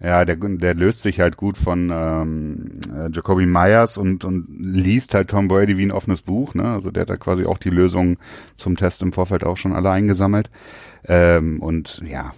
[0.03, 5.13] Ja, der, der löst sich halt gut von ähm, äh, Jacoby Myers und, und liest
[5.13, 6.55] halt Tom Brady wie ein offenes Buch.
[6.55, 6.65] Ne?
[6.65, 8.17] Also der hat da quasi auch die Lösung
[8.57, 10.49] zum Test im Vorfeld auch schon alle eingesammelt.
[11.09, 12.33] Ähm, und ja,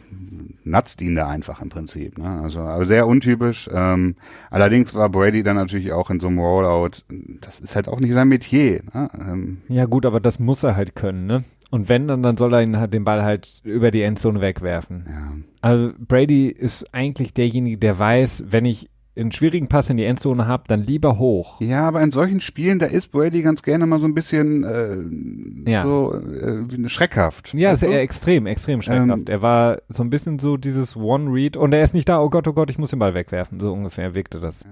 [0.65, 2.19] natzt ihn da einfach im Prinzip.
[2.19, 2.41] Ne?
[2.43, 3.69] Also aber sehr untypisch.
[3.73, 4.17] Ähm,
[4.51, 7.03] allerdings war Brady dann natürlich auch in so einem Rollout,
[7.41, 8.83] das ist halt auch nicht sein Metier.
[8.95, 9.11] Ne?
[9.19, 11.45] Ähm, ja gut, aber das muss er halt können, ne?
[11.71, 15.07] Und wenn, dann, dann soll er ihn halt den Ball halt über die Endzone wegwerfen.
[15.09, 15.33] Ja.
[15.63, 20.47] Also Brady ist eigentlich derjenige, der weiß, wenn ich einen schwierigen Pass in die Endzone
[20.47, 21.61] habe, dann lieber hoch.
[21.61, 25.71] Ja, aber in solchen Spielen, da ist Brady ganz gerne mal so ein bisschen äh,
[25.71, 25.83] ja.
[25.83, 27.53] so äh, schreckhaft.
[27.53, 29.11] Ja, ist er extrem, extrem schreckhaft.
[29.11, 32.31] Ähm, er war so ein bisschen so dieses One-Read und er ist nicht da, oh
[32.31, 33.61] Gott, oh Gott, ich muss den Ball wegwerfen.
[33.61, 34.63] So ungefähr wirkte das.
[34.63, 34.71] Ja.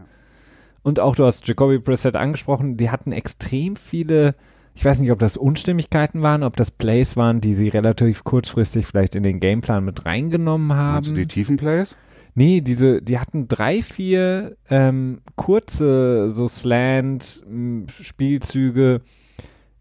[0.83, 4.35] Und auch du hast Jacoby Brissett angesprochen, die hatten extrem viele,
[4.75, 8.87] ich weiß nicht, ob das Unstimmigkeiten waren, ob das Plays waren, die sie relativ kurzfristig
[8.87, 10.97] vielleicht in den Gameplan mit reingenommen haben.
[10.97, 11.99] Also die tiefen Plays?
[12.35, 19.01] Nee, diese, die hatten drei, vier ähm, kurze, so Slant-Spielzüge,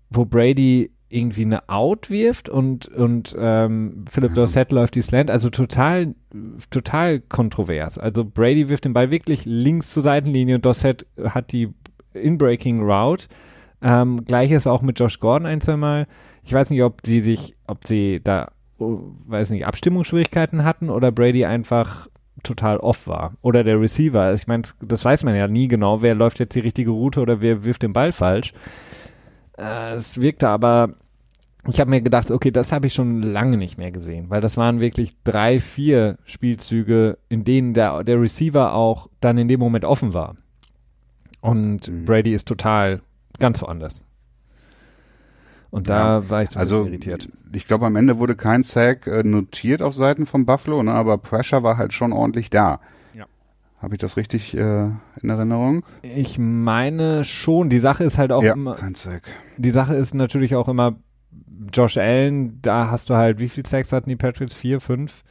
[0.09, 5.49] wo Brady irgendwie eine Out wirft und, und ähm, Philip Dorsett läuft die Slant, also
[5.49, 6.13] total,
[6.69, 7.97] total kontrovers.
[7.97, 11.69] Also Brady wirft den Ball wirklich links zur Seitenlinie und Dorsett hat die
[12.13, 13.27] Inbreaking Route.
[13.81, 16.07] Ähm, Gleiches auch mit Josh Gordon ein, zwei Mal.
[16.43, 21.11] Ich weiß nicht, ob sie sich, ob sie da, oh, weiß nicht, Abstimmungsschwierigkeiten hatten oder
[21.11, 22.07] Brady einfach
[22.43, 23.33] total off war.
[23.41, 24.33] Oder der Receiver.
[24.33, 27.41] Ich meine, das weiß man ja nie genau, wer läuft jetzt die richtige Route oder
[27.41, 28.53] wer wirft den Ball falsch.
[29.57, 30.95] Äh, es wirkte aber,
[31.67, 34.57] ich habe mir gedacht, okay, das habe ich schon lange nicht mehr gesehen, weil das
[34.57, 39.85] waren wirklich drei, vier Spielzüge, in denen der, der Receiver auch dann in dem Moment
[39.85, 40.35] offen war.
[41.41, 42.05] Und mhm.
[42.05, 43.01] Brady ist total
[43.39, 44.05] ganz woanders.
[45.71, 47.29] Und da ja, war ich so also, irritiert.
[47.51, 51.17] Ich glaube, am Ende wurde kein Sack äh, notiert auf Seiten von Buffalo, ne, aber
[51.17, 52.79] Pressure war halt schon ordentlich da.
[53.13, 53.25] Ja.
[53.79, 54.85] Habe ich das richtig äh,
[55.21, 55.85] in Erinnerung?
[56.01, 57.69] Ich meine schon.
[57.69, 58.75] Die Sache ist halt auch ja, immer.
[58.75, 59.23] Kein Sack.
[59.57, 60.95] Die Sache ist natürlich auch immer
[61.71, 64.53] Josh Allen, da hast du halt, wie viel Sacks hatten die Patriots?
[64.53, 65.23] Vier, fünf?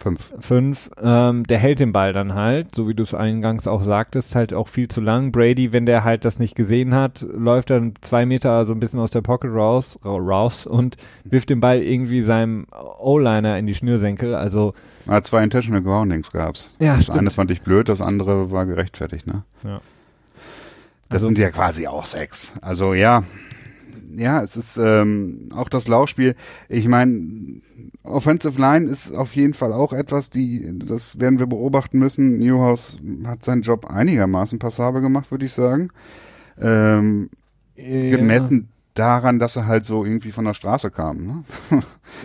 [0.00, 0.30] Fünf.
[0.40, 0.90] Fünf.
[1.02, 4.54] Ähm, der hält den Ball dann halt, so wie du es eingangs auch sagtest, halt
[4.54, 5.32] auch viel zu lang.
[5.32, 9.00] Brady, wenn der halt das nicht gesehen hat, läuft dann zwei Meter so ein bisschen
[9.00, 12.66] aus der Pocket raus, raus und wirft den Ball irgendwie seinem
[13.00, 14.34] O-Liner in die Schnürsenkel.
[14.34, 14.74] Also
[15.06, 16.70] ah, zwei Intentional Groundings gab's.
[16.78, 17.18] Ja, das stimmt.
[17.18, 19.42] eine fand ich blöd, das andere war gerechtfertigt, ne?
[19.64, 19.80] Ja.
[21.08, 22.52] Das also, sind ja quasi auch sechs.
[22.60, 23.24] Also ja,
[24.16, 26.34] ja, es ist ähm, auch das Laufspiel.
[26.68, 27.60] Ich meine,
[28.02, 32.38] Offensive Line ist auf jeden Fall auch etwas, die, das werden wir beobachten müssen.
[32.38, 35.90] Newhouse hat seinen Job einigermaßen passabel gemacht, würde ich sagen.
[36.60, 37.30] Ähm,
[37.76, 38.16] ja.
[38.16, 41.26] Gemessen daran, dass er halt so irgendwie von der Straße kam.
[41.26, 41.44] Ne?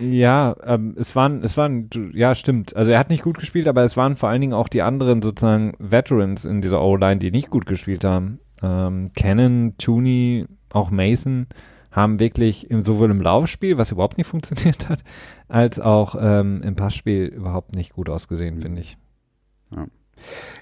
[0.00, 2.74] ja, ähm, es waren, es waren, ja, stimmt.
[2.74, 5.22] Also er hat nicht gut gespielt, aber es waren vor allen Dingen auch die anderen
[5.22, 8.40] sozusagen Veterans in dieser O-Line, die nicht gut gespielt haben.
[8.62, 11.46] Ähm, Cannon, Tooney, auch Mason
[11.94, 15.02] haben wirklich im, sowohl im Laufspiel, was überhaupt nicht funktioniert hat,
[15.48, 18.98] als auch ähm, im Passspiel überhaupt nicht gut ausgesehen, finde ich.
[19.74, 19.86] Ja.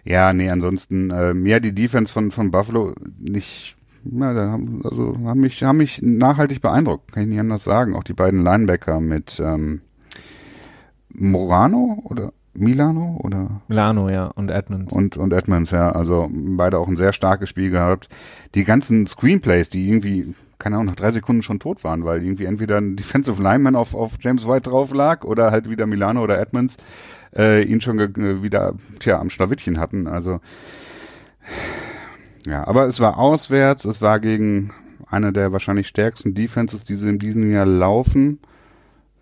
[0.04, 5.16] ja, nee, ansonsten, äh, ja, die Defense von, von Buffalo nicht, ja, da haben, also
[5.24, 7.94] haben mich, haben mich nachhaltig beeindruckt, kann ich nicht anders sagen.
[7.94, 9.82] Auch die beiden Linebacker mit ähm,
[11.08, 13.62] Morano oder Milano oder?
[13.68, 14.92] Milano, ja, und Edmonds.
[14.92, 15.92] Und, und Edmonds, ja.
[15.92, 18.08] Also beide auch ein sehr starkes Spiel gehabt.
[18.54, 22.44] Die ganzen Screenplays, die irgendwie, keine Ahnung, nach drei Sekunden schon tot waren, weil irgendwie
[22.44, 26.38] entweder ein Defensive Lineman auf, auf James White drauf lag oder halt wieder Milano oder
[26.38, 26.76] Edmonds
[27.36, 27.98] äh, ihn schon
[28.42, 30.06] wieder, tja, am Schlawittchen hatten.
[30.06, 30.40] Also
[32.46, 34.72] ja, aber es war auswärts, es war gegen
[35.08, 38.40] eine der wahrscheinlich stärksten Defenses, die sie in diesem Jahr laufen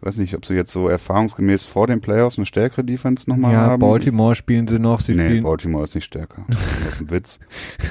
[0.03, 3.61] weiß nicht, ob sie jetzt so erfahrungsgemäß vor den Playoffs eine stärkere Defense nochmal ja,
[3.61, 3.83] haben.
[3.83, 5.01] Ja, Baltimore spielen sie noch.
[5.01, 6.45] Sie nee, spielen Baltimore ist nicht stärker.
[6.85, 7.41] Das ist ein Witz.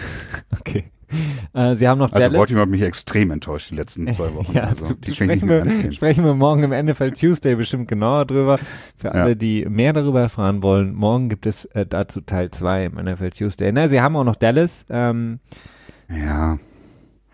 [0.59, 0.85] okay.
[1.53, 2.37] Äh, sie haben noch also Dallas.
[2.37, 4.53] Baltimore hat mich extrem enttäuscht die letzten zwei Wochen.
[4.53, 8.59] ja, also, die sprechen, wir, sprechen wir morgen im NFL Tuesday bestimmt genauer drüber.
[8.95, 9.35] Für alle, ja.
[9.35, 13.71] die mehr darüber erfahren wollen, morgen gibt es äh, dazu Teil 2 im NFL Tuesday.
[13.71, 14.85] Na, sie haben auch noch Dallas.
[14.89, 15.39] Ähm,
[16.09, 16.59] ja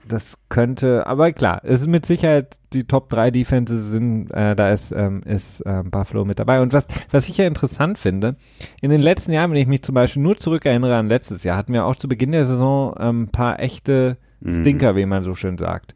[0.08, 4.72] das könnte, aber klar, es ist mit Sicherheit die Top 3 Defenses sind, äh, da
[4.72, 6.62] ist, ähm, ist ähm, Buffalo mit dabei.
[6.62, 8.36] Und was, was ich ja interessant finde,
[8.82, 11.74] in den letzten Jahren, wenn ich mich zum Beispiel nur zurückerinnere an letztes Jahr, hatten
[11.74, 14.62] wir auch zu Beginn der Saison ein ähm, paar echte mhm.
[14.62, 14.98] Stinker, mhm.
[14.98, 15.96] wie man so schön sagt.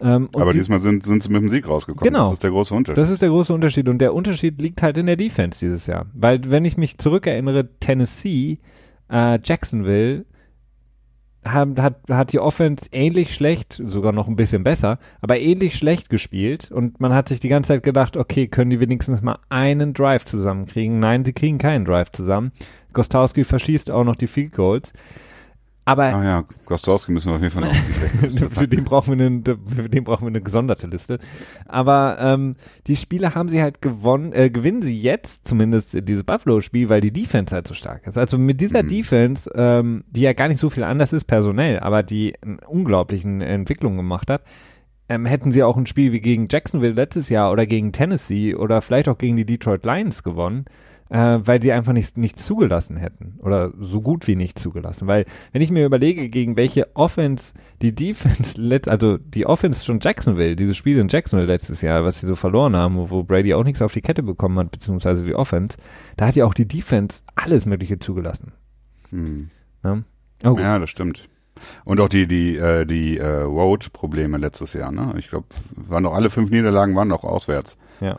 [0.00, 2.10] Ähm, aber die, diesmal sind, sind sie mit dem Sieg rausgekommen.
[2.10, 2.24] Genau.
[2.24, 2.98] Das ist der große Unterschied.
[2.98, 3.88] Das ist der große Unterschied.
[3.88, 6.06] Und der Unterschied liegt halt in der Defense dieses Jahr.
[6.14, 8.58] Weil, wenn ich mich zurückerinnere, Tennessee,
[9.10, 10.24] äh, Jacksonville,
[11.44, 16.10] hat, hat, hat die Offense ähnlich schlecht, sogar noch ein bisschen besser, aber ähnlich schlecht
[16.10, 19.94] gespielt und man hat sich die ganze Zeit gedacht, okay, können die wenigstens mal einen
[19.94, 20.98] Drive zusammenkriegen?
[20.98, 22.52] Nein, sie kriegen keinen Drive zusammen.
[22.92, 24.92] Gostowski verschießt auch noch die Field Goals.
[25.90, 29.42] Aber ah ja, Gostowski müssen wir auf jeden Fall noch für den brauchen wir eine,
[29.42, 31.18] für den brauchen wir eine gesonderte Liste.
[31.66, 32.54] Aber ähm,
[32.86, 37.12] die Spiele haben sie halt gewonnen, äh, gewinnen sie jetzt zumindest dieses Buffalo-Spiel, weil die
[37.12, 38.16] Defense halt so stark ist.
[38.16, 38.88] Also mit dieser mhm.
[38.88, 42.34] Defense, ähm, die ja gar nicht so viel anders ist personell, aber die
[42.68, 44.42] unglaublichen Entwicklung gemacht hat,
[45.08, 48.80] ähm, hätten sie auch ein Spiel wie gegen Jacksonville letztes Jahr oder gegen Tennessee oder
[48.80, 50.66] vielleicht auch gegen die Detroit Lions gewonnen
[51.10, 55.08] äh, weil sie einfach nicht, nicht zugelassen hätten oder so gut wie nicht zugelassen.
[55.08, 59.98] Weil wenn ich mir überlege, gegen welche Offense die Defense, let, also die Offense schon
[60.00, 63.64] Jacksonville, dieses Spiel in Jacksonville letztes Jahr, was sie so verloren haben, wo, Brady auch
[63.64, 65.76] nichts auf die Kette bekommen hat, beziehungsweise die Offense,
[66.16, 68.52] da hat ja auch die Defense alles Mögliche zugelassen.
[69.10, 69.50] Hm.
[69.82, 70.02] Ja?
[70.44, 71.28] Oh, ja, das stimmt.
[71.84, 75.12] Und auch die die äh, die äh, Road-Probleme letztes Jahr, ne?
[75.18, 75.46] Ich glaube,
[75.76, 77.76] waren doch alle fünf Niederlagen waren doch auswärts.
[78.00, 78.18] Ja.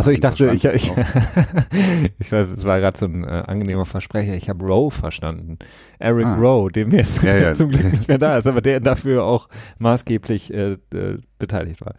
[0.00, 0.90] Achso, ich dachte, ich, ich,
[2.18, 4.34] ich das war gerade so ein äh, angenehmer Versprecher.
[4.34, 5.58] Ich habe Rowe verstanden.
[5.98, 6.36] Eric ah.
[6.36, 7.52] Rowe, dem jetzt ja, ja.
[7.54, 11.96] zum Glück nicht mehr da ist, aber der dafür auch maßgeblich äh, äh, beteiligt war.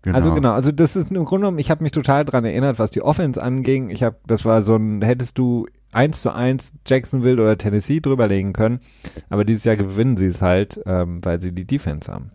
[0.00, 0.16] Genau.
[0.16, 2.90] Also genau, also das ist im Grunde genommen, ich habe mich total dran erinnert, was
[2.90, 3.90] die Offense anging.
[3.90, 8.54] Ich habe, das war so ein, hättest du eins zu eins Jacksonville oder Tennessee drüberlegen
[8.54, 8.80] können,
[9.28, 12.30] aber dieses Jahr gewinnen sie es halt, ähm, weil sie die Defense haben.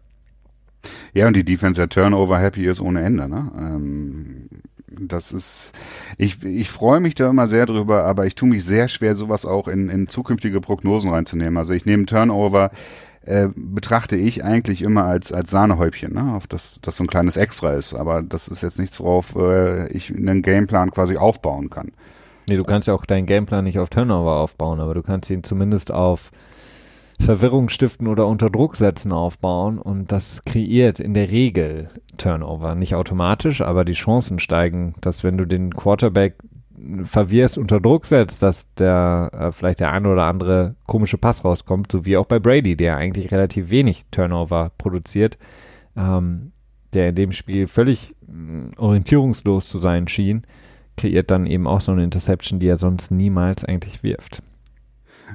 [1.15, 3.51] Ja, und die Defense der Turnover happy ist ohne Ende, ne?
[3.57, 4.47] Ähm,
[4.99, 5.73] das ist,
[6.17, 9.45] ich, ich freue mich da immer sehr drüber, aber ich tue mich sehr schwer, sowas
[9.45, 11.57] auch in, in zukünftige Prognosen reinzunehmen.
[11.57, 12.71] Also ich nehme Turnover,
[13.25, 16.33] äh, betrachte ich eigentlich immer als, als Sahnehäubchen, ne?
[16.35, 17.93] auf das, das so ein kleines Extra ist.
[17.93, 21.91] Aber das ist jetzt nichts, worauf äh, ich einen Gameplan quasi aufbauen kann.
[22.47, 25.43] Nee, du kannst ja auch deinen Gameplan nicht auf Turnover aufbauen, aber du kannst ihn
[25.43, 26.31] zumindest auf
[27.19, 32.75] Verwirrung stiften oder unter Druck setzen aufbauen und das kreiert in der Regel Turnover.
[32.75, 36.35] Nicht automatisch, aber die Chancen steigen, dass wenn du den Quarterback
[37.03, 41.91] verwirrst, unter Druck setzt, dass der äh, vielleicht der eine oder andere komische Pass rauskommt,
[41.91, 45.37] so wie auch bei Brady, der eigentlich relativ wenig Turnover produziert,
[45.95, 46.51] ähm,
[46.93, 50.43] der in dem Spiel völlig äh, orientierungslos zu sein schien,
[50.97, 54.43] kreiert dann eben auch so eine Interception, die er sonst niemals eigentlich wirft.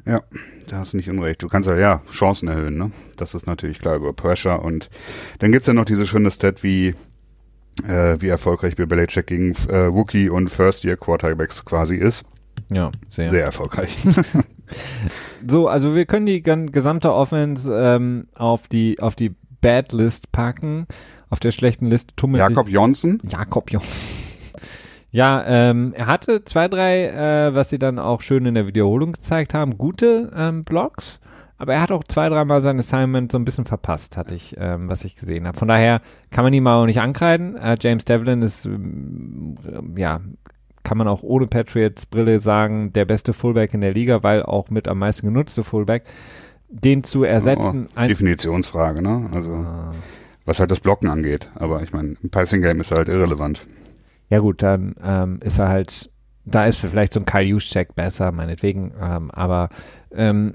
[0.06, 0.22] Ja,
[0.66, 1.42] da hast du nicht unrecht.
[1.42, 2.90] Du kannst ja, ja Chancen erhöhen, ne?
[3.16, 4.62] Das ist natürlich klar über Pressure.
[4.62, 4.90] Und
[5.38, 6.94] dann gibt's ja noch diese schöne Stat, wie,
[7.86, 12.24] äh, wie erfolgreich Bill Belichick gegen äh, Rookie und First-Year-Quarterbacks quasi ist.
[12.68, 13.28] Ja, sehr.
[13.28, 13.96] Sehr erfolgreich.
[15.46, 20.86] so, also wir können die gesamte Offense ähm, auf die auf die Bad List packen.
[21.30, 23.20] Auf der schlechten Liste tummelt Jakob Johnson.
[23.26, 24.31] Jakob Johnson.
[25.12, 29.12] Ja, ähm, er hatte zwei, drei, äh, was sie dann auch schön in der Wiederholung
[29.12, 31.20] gezeigt haben, gute ähm, Blocks.
[31.58, 34.88] Aber er hat auch zwei, dreimal sein Assignment so ein bisschen verpasst, hatte ich, ähm,
[34.88, 35.56] was ich gesehen habe.
[35.56, 37.56] Von daher kann man ihn mal auch nicht ankreiden.
[37.56, 39.56] Äh, James Devlin ist, ähm,
[39.96, 40.20] ja,
[40.82, 44.70] kann man auch ohne Patriots Brille sagen, der beste Fullback in der Liga, weil auch
[44.70, 46.04] mit am meisten genutzte Fullback.
[46.68, 47.86] Den zu ersetzen.
[47.96, 49.28] Oh, Definitionsfrage, ne?
[49.30, 49.92] Also, ah.
[50.46, 51.50] was halt das Blocken angeht.
[51.54, 53.66] Aber ich meine, im Passing Game ist er halt irrelevant.
[54.32, 56.10] Ja gut, dann ähm, ist er halt,
[56.46, 59.68] da ist vielleicht so ein Kyle Juszczyk besser, meinetwegen, ähm, aber
[60.10, 60.54] ähm,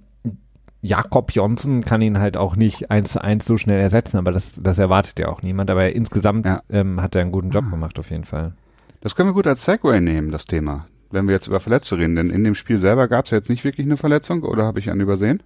[0.82, 4.60] Jakob Johnson kann ihn halt auch nicht eins zu eins so schnell ersetzen, aber das,
[4.60, 5.70] das erwartet ja auch niemand.
[5.70, 6.60] Aber insgesamt ja.
[6.72, 7.70] ähm, hat er einen guten Job ah.
[7.70, 8.54] gemacht, auf jeden Fall.
[9.02, 12.16] Das können wir gut als Segway nehmen, das Thema, wenn wir jetzt über Verletzte reden.
[12.16, 14.80] Denn in dem Spiel selber gab es ja jetzt nicht wirklich eine Verletzung oder habe
[14.80, 15.44] ich einen übersehen?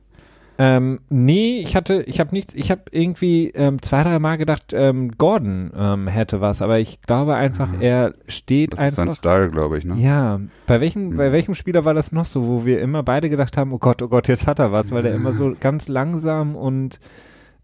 [0.64, 4.74] Ähm, nee, ich hatte, ich habe nichts, ich habe irgendwie ähm, zwei, drei Mal gedacht,
[4.74, 7.82] ähm, Gordon ähm, hätte was, aber ich glaube einfach, mhm.
[7.82, 9.08] er steht das einfach.
[9.08, 9.96] Das ist sein Style, glaube ich, ne?
[9.98, 10.40] Ja.
[10.68, 11.18] Bei welchem, mhm.
[11.18, 14.04] bei welchem Spieler war das noch so, wo wir immer beide gedacht haben, oh Gott,
[14.04, 17.00] oh Gott, jetzt hat er was, weil er immer so ganz langsam und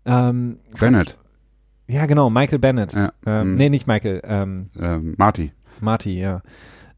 [0.06, 1.20] ähm, Bennett.
[1.86, 2.94] Ja, genau, Michael Bennett.
[2.94, 3.12] Ja.
[3.28, 3.56] Ähm, mhm.
[3.58, 4.22] Nee, nicht Michael.
[4.24, 5.52] Ähm, ähm, Marty.
[5.82, 6.42] Marty, ja.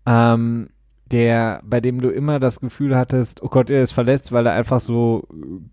[0.05, 0.69] Ähm,
[1.11, 4.53] der, bei dem du immer das Gefühl hattest, oh Gott, er ist verletzt, weil er
[4.53, 5.27] einfach so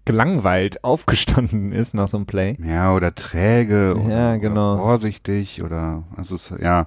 [0.05, 2.57] gelangweilt aufgestanden ist nach so einem Play.
[2.62, 4.75] Ja, oder träge oder, ja, genau.
[4.75, 6.87] oder vorsichtig oder es ist, ja.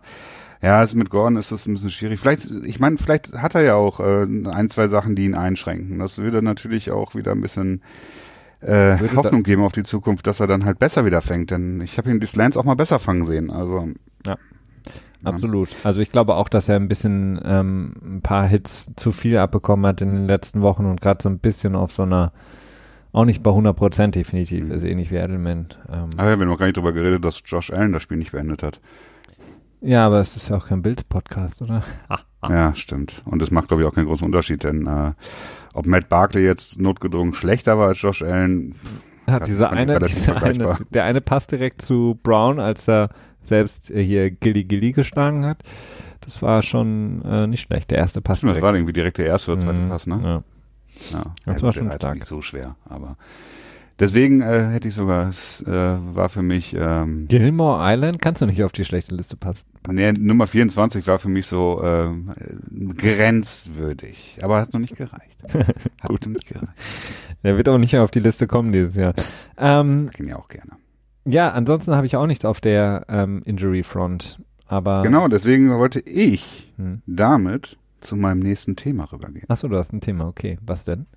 [0.62, 2.20] Ja, also mit Gordon ist das ein bisschen schwierig.
[2.20, 6.00] Vielleicht, ich meine, vielleicht hat er ja auch äh, ein, zwei Sachen, die ihn einschränken.
[6.00, 7.82] Das würde natürlich auch wieder ein bisschen
[8.60, 11.52] äh, Hoffnung geben auf die Zukunft, dass er dann halt besser wieder fängt.
[11.52, 13.52] Denn ich habe ihn die Slants auch mal besser fangen sehen.
[13.52, 13.88] Also
[14.26, 14.36] ja.
[15.24, 15.70] Absolut.
[15.84, 19.86] Also ich glaube auch, dass er ein bisschen ähm, ein paar Hits zu viel abbekommen
[19.86, 22.32] hat in den letzten Wochen und gerade so ein bisschen auf so einer,
[23.12, 24.72] auch nicht bei 100 Prozent definitiv, mhm.
[24.72, 25.68] also ähnlich wie Edelman.
[25.90, 26.10] Ähm.
[26.18, 28.32] Ah ja, wir haben noch gar nicht drüber geredet, dass Josh Allen das Spiel nicht
[28.32, 28.80] beendet hat.
[29.82, 31.84] Ja, aber es ist ja auch kein Bilds-Podcast, oder?
[32.48, 33.22] Ja, stimmt.
[33.26, 35.12] Und es macht, glaube ich, auch keinen großen Unterschied, denn äh,
[35.74, 38.76] ob Matt Barkley jetzt notgedrungen schlechter war als Josh Allen,
[39.28, 43.10] ja, dieser eine, dieser eine, der eine passt direkt zu Brown, als er
[43.44, 45.64] selbst äh, hier Gilly Gilly geschlagen hat.
[46.22, 47.92] Das war schon äh, nicht schlecht.
[47.92, 48.42] Der erste Pass.
[48.42, 50.22] Das war irgendwie direkt der erste oder zweite mhm, Pass, ne?
[50.24, 50.44] Ja.
[51.18, 51.34] ja.
[51.46, 52.16] Das ja, war schon stark.
[52.16, 53.18] Nicht so schwer, aber
[54.00, 58.46] deswegen äh, hätte ich sogar, es äh, war für mich ähm, Gilmore Island kannst du
[58.46, 59.66] nicht auf die schlechte Liste passen.
[59.88, 62.10] Nee, Nummer 24 war für mich so äh,
[62.94, 65.44] grenzwürdig, aber hat noch nicht gereicht.
[65.54, 66.28] Hat Gut.
[66.28, 66.74] nicht gereicht.
[67.44, 69.14] Der wird auch nicht mehr auf die Liste kommen dieses Jahr.
[69.58, 70.72] Ähm, ich ihn ja auch gerne.
[71.30, 74.40] Ja, ansonsten habe ich auch nichts auf der ähm, Injury Front.
[74.66, 77.02] Aber genau, deswegen wollte ich hm.
[77.06, 79.46] damit zu meinem nächsten Thema rübergehen.
[79.50, 80.58] Achso, du hast ein Thema, okay.
[80.62, 81.08] Was denn?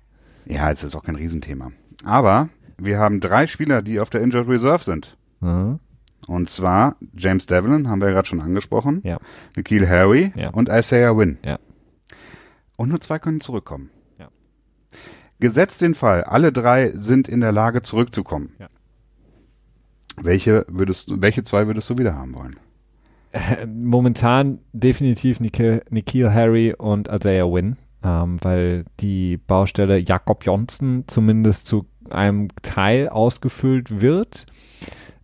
[0.45, 1.69] Ja, es ist auch kein Riesenthema.
[2.03, 5.17] Aber wir haben drei Spieler, die auf der Injured Reserve sind.
[5.39, 5.79] Mhm.
[6.27, 9.01] Und zwar James Devlin, haben wir ja gerade schon angesprochen.
[9.03, 9.17] Ja.
[9.55, 10.49] Nikhil Harry ja.
[10.49, 11.37] und Isaiah Wynn.
[11.43, 11.59] Ja.
[12.77, 13.89] Und nur zwei können zurückkommen.
[14.17, 14.29] Ja.
[15.39, 18.53] Gesetzt den Fall, alle drei sind in der Lage zurückzukommen.
[18.59, 18.67] Ja.
[20.21, 22.57] Welche würdest du, welche zwei würdest du wieder haben wollen?
[23.31, 31.03] Äh, momentan definitiv Nikhil, Nikhil Harry und Isaiah Wynn, ähm, weil die Baustelle Jakob Johnson
[31.07, 34.45] zumindest zu einem Teil ausgefüllt wird.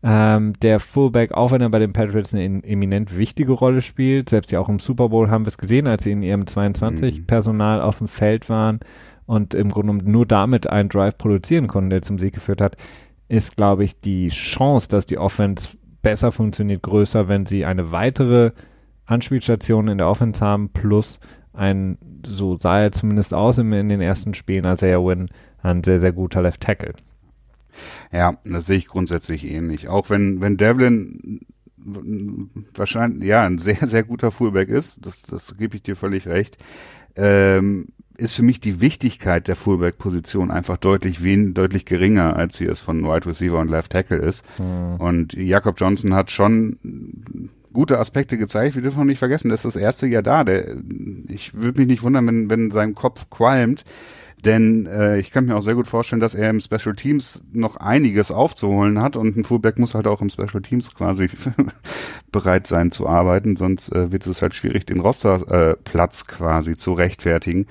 [0.02, 4.52] Ähm, der Fullback, auch wenn er bei den Patriots eine eminent wichtige Rolle spielt, selbst
[4.52, 7.26] ja auch im Super Bowl haben wir es gesehen, als sie in ihrem 22 mhm.
[7.26, 8.80] Personal auf dem Feld waren
[9.26, 12.78] und im Grunde nur damit einen Drive produzieren konnten, der zum Sieg geführt hat,
[13.30, 18.52] ist, glaube ich, die Chance, dass die Offense besser funktioniert, größer, wenn sie eine weitere
[19.06, 21.20] Anspielstation in der Offense haben, plus
[21.54, 25.30] ein, so sah er zumindest aus in, den ersten Spielen, als er Win
[25.62, 26.94] ein sehr, sehr guter Left Tackle.
[28.12, 29.88] Ja, das sehe ich grundsätzlich ähnlich.
[29.88, 31.40] Auch wenn, wenn Devlin
[31.78, 36.58] wahrscheinlich, ja, ein sehr, sehr guter Fullback ist, das, das gebe ich dir völlig recht,
[37.16, 37.88] ähm,
[38.20, 42.80] ist für mich die Wichtigkeit der Fullback-Position einfach deutlich wen, deutlich geringer, als sie es
[42.80, 44.44] von Wide Receiver und Left Tackle ist.
[44.60, 44.96] Mhm.
[44.98, 46.78] Und Jakob Johnson hat schon
[47.74, 48.76] gute Aspekte gezeigt.
[48.76, 50.44] Wir dürfen auch nicht vergessen, das ist das erste Jahr da.
[50.44, 50.76] Der,
[51.28, 53.84] ich würde mich nicht wundern, wenn, wenn sein Kopf qualmt.
[54.46, 57.76] Denn äh, ich kann mir auch sehr gut vorstellen, dass er im Special Teams noch
[57.76, 61.30] einiges aufzuholen hat und ein Fullback muss halt auch im Special Teams quasi
[62.32, 66.94] bereit sein zu arbeiten, sonst äh, wird es halt schwierig, den Rosterplatz äh, quasi zu
[66.94, 67.68] rechtfertigen.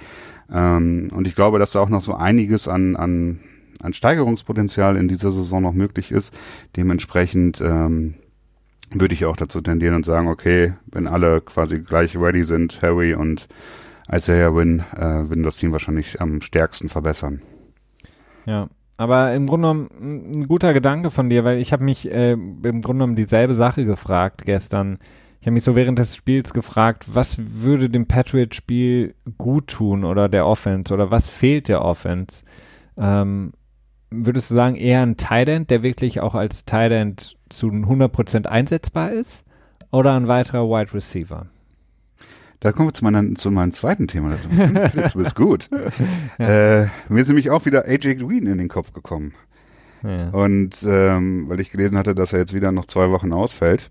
[0.53, 3.41] Ähm, und ich glaube, dass da auch noch so einiges an, an,
[3.83, 6.39] an Steigerungspotenzial in dieser Saison noch möglich ist.
[6.77, 8.15] Dementsprechend ähm,
[8.91, 13.15] würde ich auch dazu tendieren und sagen, okay, wenn alle quasi gleich ready sind, Harry
[13.15, 13.49] und
[14.11, 17.43] Isaiah Win, äh, würden das Team wahrscheinlich am stärksten verbessern.
[18.47, 22.33] Ja, Aber im Grunde genommen ein guter Gedanke von dir, weil ich habe mich äh,
[22.33, 24.99] im Grunde genommen dieselbe Sache gefragt gestern.
[25.49, 30.45] Habe mich so während des Spiels gefragt, was würde dem Patriot-Spiel gut tun oder der
[30.45, 32.43] Offense oder was fehlt der Offense?
[32.99, 33.55] Ähm,
[34.11, 38.45] würdest du sagen, eher ein Tight End, der wirklich auch als Tight End zu 100%
[38.45, 39.47] einsetzbar ist?
[39.91, 41.47] Oder ein weiterer Wide Receiver?
[42.61, 44.37] Da kommen wir zu, meiner, zu meinem zweiten Thema.
[45.15, 45.71] Du bist gut.
[46.39, 46.83] ja.
[46.83, 49.33] äh, mir ist nämlich auch wieder AJ Green in den Kopf gekommen.
[50.03, 50.29] Ja.
[50.29, 53.91] Und ähm, weil ich gelesen hatte, dass er jetzt wieder noch zwei Wochen ausfällt.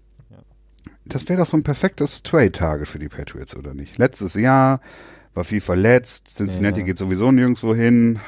[0.87, 0.97] Ja.
[1.05, 3.97] Das wäre doch so ein perfektes Trade-Tage für die Patriots, oder nicht?
[3.97, 4.81] Letztes Jahr
[5.33, 8.19] war viel verletzt, Cincinnati geht sowieso nirgendwo hin.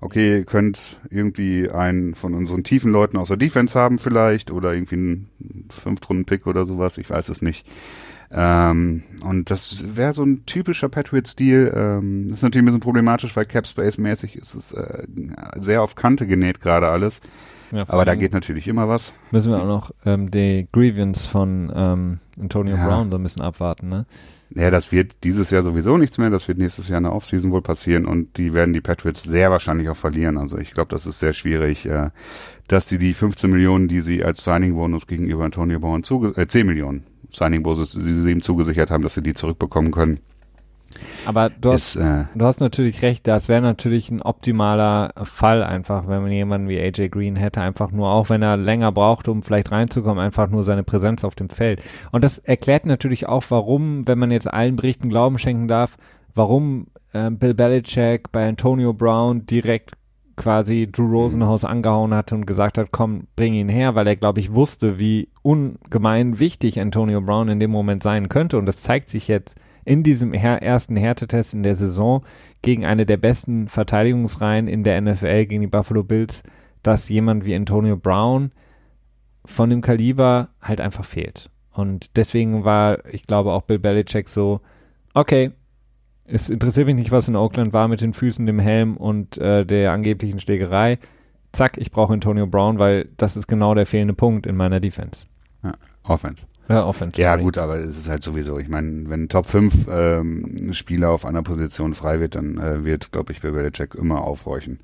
[0.00, 4.74] Okay, ihr könnt irgendwie einen von unseren tiefen Leuten aus der Defense haben vielleicht oder
[4.74, 5.30] irgendwie einen
[5.70, 7.66] Fünftrunden-Pick oder sowas, ich weiß es nicht.
[8.30, 11.72] Ähm, und das wäre so ein typischer Patriot-Stil.
[11.74, 15.06] Ähm, das ist natürlich ein bisschen problematisch, weil Capspace-mäßig ist es äh,
[15.58, 17.20] sehr auf Kante genäht gerade alles.
[17.72, 19.14] Ja, Aber da geht natürlich immer was.
[19.30, 22.86] Müssen wir auch noch ähm, die Grievance von ähm, Antonio ja.
[22.86, 24.06] Brown so ein bisschen abwarten, ne?
[24.56, 26.30] Ja, das wird dieses Jahr sowieso nichts mehr.
[26.30, 29.50] Das wird nächstes Jahr in der Offseason wohl passieren und die werden die Patriots sehr
[29.50, 30.38] wahrscheinlich auch verlieren.
[30.38, 32.10] Also ich glaube, das ist sehr schwierig, äh,
[32.68, 36.66] dass die die 15 Millionen, die sie als Signing-Bonus gegenüber Antonio Brown zuge äh, 10
[36.66, 40.20] Millionen Signing-Bonus, die sie ihm zugesichert haben, dass sie die zurückbekommen können.
[41.26, 45.62] Aber du hast, ist, äh, du hast natürlich recht, das wäre natürlich ein optimaler Fall
[45.62, 49.28] einfach, wenn man jemanden wie AJ Green hätte, einfach nur auch, wenn er länger braucht,
[49.28, 51.82] um vielleicht reinzukommen, einfach nur seine Präsenz auf dem Feld.
[52.12, 55.96] Und das erklärt natürlich auch, warum, wenn man jetzt allen Berichten Glauben schenken darf,
[56.34, 59.92] warum äh, Bill Belichick bei Antonio Brown direkt
[60.36, 64.40] quasi Drew Rosenhaus angehauen hatte und gesagt hat, komm, bring ihn her, weil er, glaube
[64.40, 68.58] ich, wusste, wie ungemein wichtig Antonio Brown in dem Moment sein könnte.
[68.58, 69.54] Und das zeigt sich jetzt
[69.84, 72.24] in diesem ersten Härtetest in der Saison
[72.62, 76.42] gegen eine der besten Verteidigungsreihen in der NFL, gegen die Buffalo Bills,
[76.82, 78.52] dass jemand wie Antonio Brown
[79.44, 81.50] von dem Kaliber halt einfach fehlt.
[81.72, 84.60] Und deswegen war, ich glaube, auch Bill Belichick so,
[85.12, 85.50] okay,
[86.24, 89.66] es interessiert mich nicht, was in Oakland war mit den Füßen, dem Helm und äh,
[89.66, 90.98] der angeblichen Schlägerei.
[91.52, 95.26] Zack, ich brauche Antonio Brown, weil das ist genau der fehlende Punkt in meiner Defense.
[95.62, 95.72] Ja,
[96.04, 96.42] Offense.
[96.68, 97.20] Ja, Offense.
[97.20, 98.58] Ja, gut, aber es ist halt sowieso.
[98.58, 103.12] Ich meine, wenn Top 5 ähm, Spieler auf einer Position frei wird, dann äh, wird,
[103.12, 104.80] glaube ich, Belichick immer aufhorchen.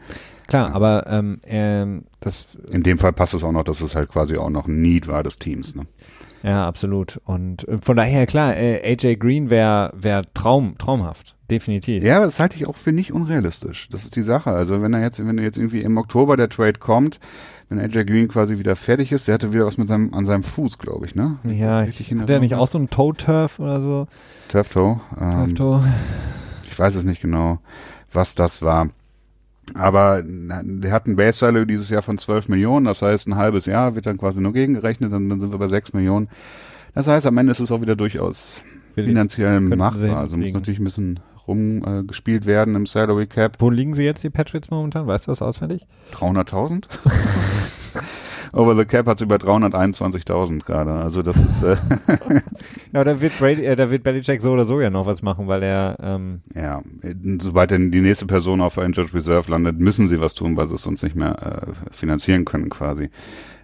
[0.46, 0.74] Klar, ja.
[0.74, 2.58] aber ähm, ähm, das.
[2.70, 5.08] In dem Fall passt es auch noch, dass es halt quasi auch noch ein Need
[5.08, 5.74] war des Teams.
[5.74, 5.86] Ne?
[6.42, 7.20] Ja, absolut.
[7.24, 11.36] Und äh, von daher, klar, äh, AJ Green wäre wär Traum, traumhaft.
[11.50, 12.02] Definitiv.
[12.04, 13.88] Ja, das halte ich auch für nicht unrealistisch.
[13.90, 14.50] Das ist die Sache.
[14.50, 17.18] Also wenn er jetzt, wenn er jetzt irgendwie im Oktober der Trade kommt,
[17.70, 20.42] wenn AJ Green quasi wieder fertig ist, der hatte wieder was mit seinem, an seinem
[20.42, 21.38] Fuß, glaube ich, ne?
[21.44, 24.08] Ja, Richtig hat der nicht auch so ein Toe-Turf oder so?
[24.48, 25.00] Turf-Toe.
[25.20, 25.84] Ähm, Turf-Toe.
[26.68, 27.60] Ich weiß es nicht genau,
[28.12, 28.88] was das war.
[29.74, 33.66] Aber der hat ein Base Value dieses Jahr von 12 Millionen, das heißt ein halbes
[33.66, 36.28] Jahr wird dann quasi nur gegengerechnet und dann sind wir bei 6 Millionen.
[36.92, 38.64] Das heißt, am Ende ist es auch wieder durchaus
[38.94, 40.18] finanziell machbar.
[40.18, 43.56] Also muss natürlich ein bisschen rumgespielt äh, werden im Salary Cap.
[43.58, 45.06] Wo liegen sie jetzt, die Patriots momentan?
[45.06, 45.86] Weißt du das auswendig?
[46.14, 46.84] 300.000?
[48.52, 50.90] Over the Cap hat sie bei 321.000 gerade.
[50.92, 51.62] Also das ist.
[51.62, 51.76] Äh
[52.92, 55.46] ja, da wird Brady, äh, da wird Belichick so oder so ja noch was machen,
[55.46, 55.96] weil er.
[56.02, 56.82] Ähm ja,
[57.40, 60.74] sobald denn die nächste Person auf Injured Reserve landet, müssen sie was tun, weil sie
[60.74, 63.10] es sonst nicht mehr äh, finanzieren können quasi.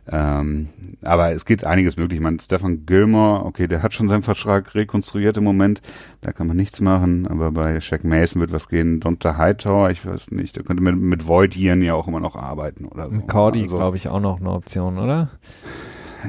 [0.08, 0.68] Ähm,
[1.02, 2.18] aber es geht einiges möglich.
[2.18, 5.82] Ich meine, Stefan Gilmore, okay, der hat schon seinen Vertrag rekonstruiert im Moment.
[6.20, 7.26] Da kann man nichts machen.
[7.26, 9.00] Aber bei Shaq Mason wird was gehen.
[9.00, 12.36] Donta Hightower, ich weiß nicht, der könnte mit, mit Void Ian ja auch immer noch
[12.36, 13.20] arbeiten oder so.
[13.22, 15.30] Cordy, also, glaube ich, auch noch eine Option, oder?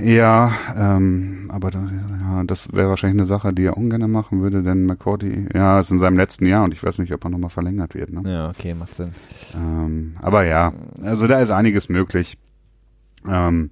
[0.03, 1.79] Ja, ähm, aber da,
[2.21, 5.91] ja, das wäre wahrscheinlich eine Sache, die er ungern machen würde, denn McCordy, ja, ist
[5.91, 8.11] in seinem letzten Jahr und ich weiß nicht, ob er nochmal verlängert wird.
[8.11, 8.29] Ne?
[8.29, 9.13] Ja, okay, macht Sinn.
[9.55, 12.37] Ähm, aber ja, also da ist einiges möglich.
[13.29, 13.71] Ähm,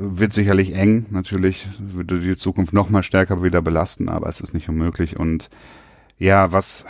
[0.00, 4.54] wird sicherlich eng, natürlich, würde die Zukunft noch mal stärker wieder belasten, aber es ist
[4.54, 5.18] nicht unmöglich.
[5.18, 5.50] Und
[6.18, 6.84] ja, was,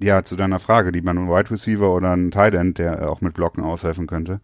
[0.00, 3.20] ja, zu deiner Frage, die man ein Wide Receiver oder ein Tight End, der auch
[3.20, 4.40] mit Blocken aushelfen könnte.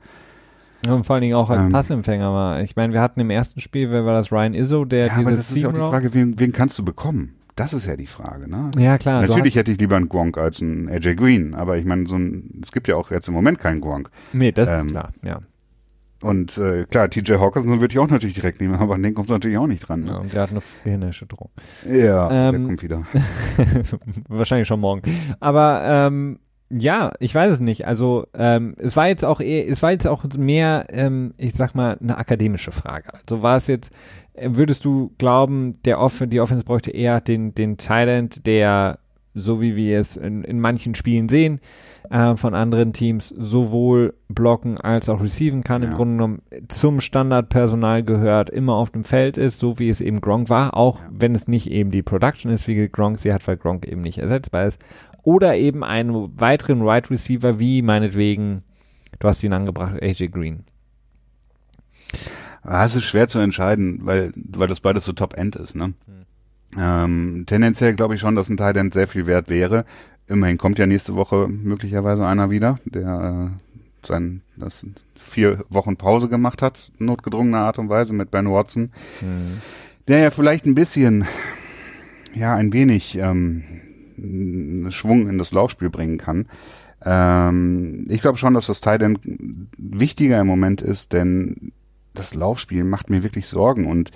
[0.85, 2.61] Ja, und vor allen Dingen auch als ähm, Passempfänger war.
[2.61, 5.27] Ich meine, wir hatten im ersten Spiel, wer war das, Ryan Izzo, der ja, dieses
[5.27, 7.36] aber das ist ja auch die Frage, wen, wen kannst du bekommen?
[7.57, 8.71] Das ist ja die Frage, ne?
[8.77, 9.23] Ja, klar.
[9.23, 12.61] Natürlich hätte ich lieber einen Gronk als einen AJ Green, aber ich meine, so ein,
[12.63, 14.11] es gibt ja auch jetzt im Moment keinen Gronk.
[14.35, 15.41] Nee, das ähm, ist klar, ja.
[16.23, 19.29] Und äh, klar, TJ Hawkinson würde ich auch natürlich direkt nehmen, aber an den kommt
[19.29, 20.05] es natürlich auch nicht dran.
[20.05, 20.11] Ne?
[20.11, 21.51] Ja, und der hat eine Gehirnerschütterung.
[21.89, 23.07] Ja, ähm, der kommt wieder.
[24.29, 25.03] wahrscheinlich schon morgen.
[25.41, 26.39] Aber ähm,
[26.69, 27.87] ja, ich weiß es nicht.
[27.87, 31.75] Also ähm, es war jetzt auch eher, es war jetzt auch mehr, ähm, ich sag
[31.75, 33.15] mal, eine akademische Frage.
[33.15, 33.91] Also war es jetzt,
[34.41, 38.99] würdest du glauben, der Off die Offense bräuchte eher den, den Thailand, der
[39.37, 41.61] so wie wir es in, in manchen Spielen sehen,
[42.11, 45.89] äh, von anderen Teams sowohl blocken als auch receiven kann, ja.
[45.89, 50.21] im Grunde genommen zum Standardpersonal gehört, immer auf dem Feld ist, so wie es eben
[50.21, 51.09] Gronk war, auch ja.
[51.13, 54.19] wenn es nicht eben die Production ist, wie Gronk sie hat, weil Gronk eben nicht
[54.19, 54.81] ersetzbar ist.
[55.23, 58.63] Oder eben einen weiteren Wide right Receiver, wie meinetwegen,
[59.19, 60.65] du hast ihn angebracht, AJ Green.
[62.67, 65.85] Ah, es ist schwer zu entscheiden, weil, weil das beides so Top-End ist, ne?
[65.85, 65.95] Hm.
[66.79, 69.85] Ähm, tendenziell glaube ich schon, dass ein Tight End sehr viel wert wäre.
[70.27, 76.29] Immerhin kommt ja nächste Woche möglicherweise einer wieder, der äh, sein das vier Wochen Pause
[76.29, 78.91] gemacht hat, notgedrungener Art und Weise mit Ben Watson,
[79.21, 79.61] mhm.
[80.09, 81.25] der ja vielleicht ein bisschen,
[82.35, 86.47] ja, ein wenig ähm, Schwung in das Laufspiel bringen kann.
[87.05, 89.21] Ähm, ich glaube schon, dass das Tight End
[89.79, 91.73] wichtiger im Moment ist, denn
[92.19, 94.11] das Laufspiel macht mir wirklich Sorgen und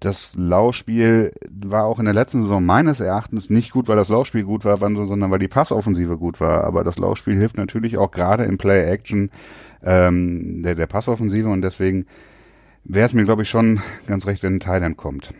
[0.00, 4.44] das Laufspiel war auch in der letzten Saison meines Erachtens nicht gut, weil das Laufspiel
[4.44, 6.64] gut war, sondern weil die Passoffensive gut war.
[6.64, 9.30] Aber das Laufspiel hilft natürlich auch gerade im Play-Action
[9.82, 12.06] ähm, der, der Passoffensive und deswegen
[12.84, 15.34] wäre es mir, glaube ich, schon ganz recht, wenn ein Thailand kommt.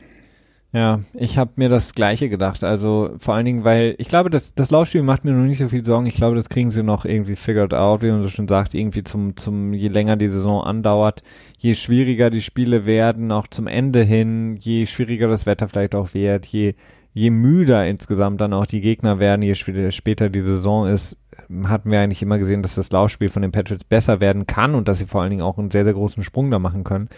[0.73, 2.63] Ja, ich habe mir das Gleiche gedacht.
[2.63, 5.69] Also vor allen Dingen, weil ich glaube, das, das Laufspiel macht mir noch nicht so
[5.69, 6.07] viel Sorgen.
[6.07, 9.03] Ich glaube, das kriegen sie noch irgendwie figured out, wie man so schon sagt, irgendwie
[9.03, 11.25] zum, zum, je länger die Saison andauert,
[11.59, 16.15] je schwieriger die Spiele werden, auch zum Ende hin, je schwieriger das Wetter vielleicht auch
[16.15, 16.75] wird, je,
[17.15, 21.17] je müder insgesamt dann auch die Gegner werden, je später die Saison ist,
[21.65, 24.87] hatten wir eigentlich immer gesehen, dass das Laufspiel von den Patriots besser werden kann und
[24.87, 27.09] dass sie vor allen Dingen auch einen sehr, sehr großen Sprung da machen können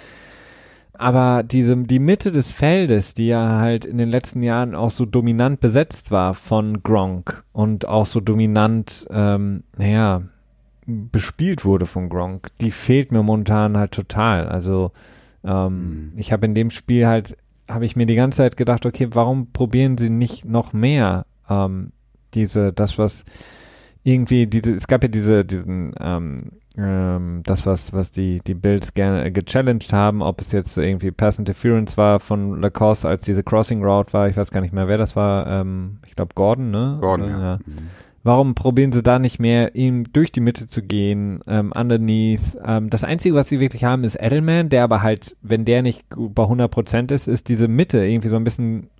[1.03, 5.05] aber diese, die Mitte des Feldes, die ja halt in den letzten Jahren auch so
[5.05, 10.23] dominant besetzt war von Gronk und auch so dominant, ähm, naja,
[10.87, 14.49] bespielt wurde von Gronk, die fehlt mir momentan halt total.
[14.49, 14.93] Also
[15.45, 16.13] ähm, mhm.
[16.17, 17.37] ich habe in dem Spiel halt,
[17.69, 21.91] habe ich mir die ganze Zeit gedacht, okay, warum probieren sie nicht noch mehr ähm,
[22.35, 23.25] diese, das was
[24.05, 28.95] irgendwie diese, es gab ja diese, diesen ähm, ähm, das, was, was die, die Bills
[28.95, 33.85] gerne gechallenged haben, ob es jetzt irgendwie Pass Interference war von Lacoste, als diese Crossing
[33.85, 36.99] Route war, ich weiß gar nicht mehr, wer das war, ähm, ich glaube Gordon, ne?
[37.01, 37.41] Gordon, ja.
[37.41, 37.59] ja.
[37.65, 37.91] Mhm.
[38.25, 42.57] Warum probieren sie da nicht mehr, ihm durch die Mitte zu gehen, ähm, underneath?
[42.65, 46.05] Ähm, das Einzige, was sie wirklich haben, ist Edelman, der aber halt, wenn der nicht
[46.09, 48.91] bei 100% ist, ist diese Mitte irgendwie so ein bisschen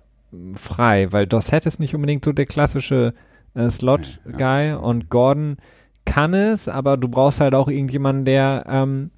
[0.55, 3.13] frei, weil Dossett ist nicht unbedingt so der klassische
[3.55, 4.75] äh, Slot-Guy ja.
[4.77, 5.57] und Gordon
[6.05, 9.11] kann es, aber du brauchst halt auch irgendjemanden, der ähm,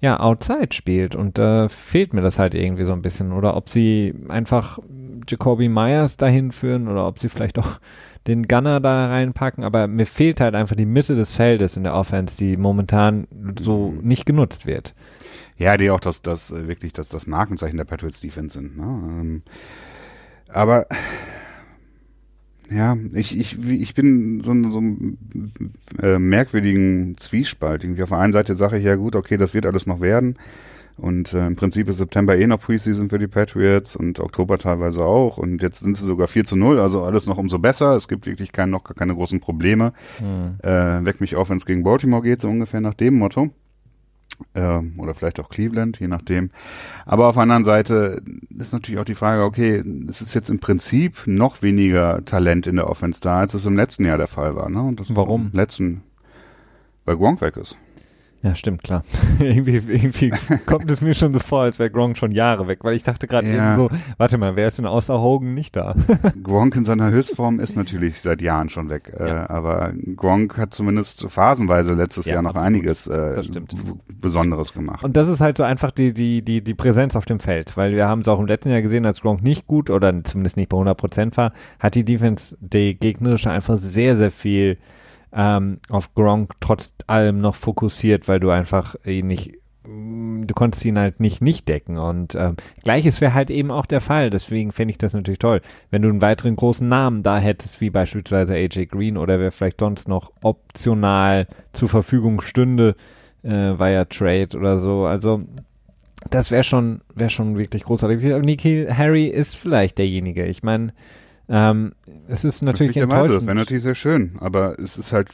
[0.00, 3.32] ja outside spielt und da äh, fehlt mir das halt irgendwie so ein bisschen.
[3.32, 4.78] Oder ob sie einfach
[5.28, 7.80] Jacoby Myers dahin führen oder ob sie vielleicht auch
[8.26, 11.94] den Gunner da reinpacken, aber mir fehlt halt einfach die Mitte des Feldes in der
[11.94, 14.06] Offense, die momentan so mhm.
[14.06, 14.94] nicht genutzt wird.
[15.58, 18.76] Ja, die auch das, das äh, wirklich das, das Markenzeichen der Patriots Defense sind.
[18.76, 18.84] Ne?
[18.84, 19.42] Ähm,
[20.48, 20.86] aber
[22.70, 25.18] ja, ich, ich, ich bin so, so einem
[26.02, 27.84] äh, merkwürdigen Zwiespalt.
[27.84, 30.36] Irgendwie auf der einen Seite sage ich ja gut, okay, das wird alles noch werden.
[30.96, 35.04] Und äh, im Prinzip ist September eh noch Preseason für die Patriots und Oktober teilweise
[35.04, 35.36] auch.
[35.36, 37.92] Und jetzt sind sie sogar 4 zu 0, also alles noch umso besser.
[37.92, 39.92] Es gibt wirklich kein, noch gar keine großen Probleme.
[40.18, 40.56] Hm.
[40.62, 43.50] Äh, weck mich auf, wenn es gegen Baltimore geht, so ungefähr nach dem Motto
[44.54, 46.50] äh, oder vielleicht auch Cleveland, je nachdem.
[47.04, 48.22] Aber auf der anderen Seite
[48.56, 52.76] ist natürlich auch die Frage, okay, es ist jetzt im Prinzip noch weniger Talent in
[52.76, 54.68] der Offense da, als es im letzten Jahr der Fall war.
[54.68, 54.82] Ne?
[54.82, 55.50] Und das Warum?
[55.52, 56.02] Im letzten,
[57.04, 57.76] weil Gronk weg ist.
[58.42, 59.02] Ja, stimmt, klar.
[59.40, 60.30] irgendwie, irgendwie
[60.66, 63.26] kommt es mir schon so vor, als wäre Gronk schon Jahre weg, weil ich dachte
[63.26, 63.76] gerade ja.
[63.76, 65.94] so, warte mal, wer ist denn außer Hogan nicht da?
[66.42, 69.44] Gronk in seiner Höchstform ist natürlich seit Jahren schon weg, äh, ja.
[69.44, 72.66] äh, aber Gronk hat zumindest phasenweise letztes ja, Jahr noch absolut.
[72.66, 73.42] einiges äh,
[74.20, 75.02] Besonderes gemacht.
[75.02, 77.94] Und das ist halt so einfach die, die, die, die Präsenz auf dem Feld, weil
[77.94, 80.68] wir haben es auch im letzten Jahr gesehen, als Gronk nicht gut oder zumindest nicht
[80.68, 84.78] bei 100 Prozent war, hat die Defense, die gegnerische einfach sehr, sehr viel
[85.36, 89.52] ähm, auf Gronk trotz allem noch fokussiert, weil du einfach ihn nicht
[89.88, 91.98] du konntest ihn halt nicht nicht decken.
[91.98, 95.60] Und ähm, gleiches wäre halt eben auch der Fall, deswegen fände ich das natürlich toll,
[95.90, 99.78] wenn du einen weiteren großen Namen da hättest, wie beispielsweise AJ Green oder wer vielleicht
[99.80, 102.96] sonst noch optional zur Verfügung stünde,
[103.44, 105.42] äh, via Trade oder so, also
[106.30, 108.20] das wäre schon, wäre schon wirklich großartig.
[108.42, 110.92] Niki Harry ist vielleicht derjenige, ich meine,
[111.48, 111.92] ähm,
[112.28, 113.36] es ist natürlich enttäuschend.
[113.36, 115.28] Das wäre natürlich sehr schön, aber es ist halt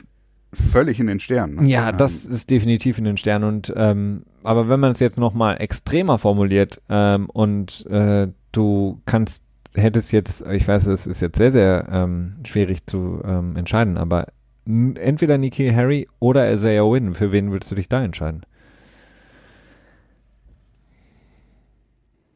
[0.53, 1.57] völlig in den Sternen.
[1.57, 1.69] Ne?
[1.69, 3.45] Ja, das ist definitiv in den Sternen.
[3.45, 9.01] Und ähm, aber wenn man es jetzt noch mal extremer formuliert ähm, und äh, du
[9.07, 9.43] kannst
[9.75, 14.27] hättest jetzt, ich weiß, es ist jetzt sehr sehr ähm, schwierig zu ähm, entscheiden, aber
[14.67, 17.15] entweder Nikki Harry oder Isaiah Wynn.
[17.15, 18.43] Für wen würdest du dich da entscheiden?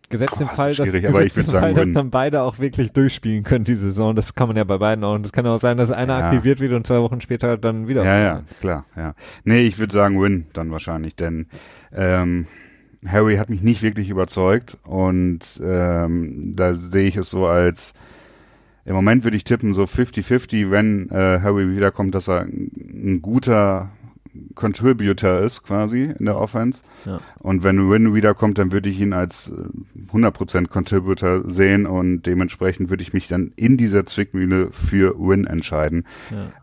[0.08, 3.64] Gesetzt im Fall, dass, aber ich würde sagen, dass dann beide auch wirklich durchspielen können
[3.64, 4.14] die Saison.
[4.14, 5.14] Das kann man ja bei beiden auch.
[5.14, 6.26] Und es kann auch sein, dass einer ja.
[6.26, 8.04] aktiviert wird und zwei Wochen später dann wieder.
[8.04, 9.14] Ja, ja, klar, ja.
[9.44, 11.46] Nee, ich würde sagen Win dann wahrscheinlich, denn
[11.92, 12.46] ähm,
[13.06, 17.94] Harry hat mich nicht wirklich überzeugt und ähm, da sehe ich es so als
[18.86, 23.90] im Moment würde ich tippen so 50-50, wenn äh, Harry wiederkommt, dass er ein guter
[24.54, 26.82] Contributor ist quasi in der Offense.
[27.04, 27.20] Ja.
[27.38, 29.52] Und wenn Win wiederkommt, dann würde ich ihn als
[30.12, 35.46] 100% äh, Contributor sehen und dementsprechend würde ich mich dann in dieser Zwickmühle für Win
[35.46, 36.04] entscheiden,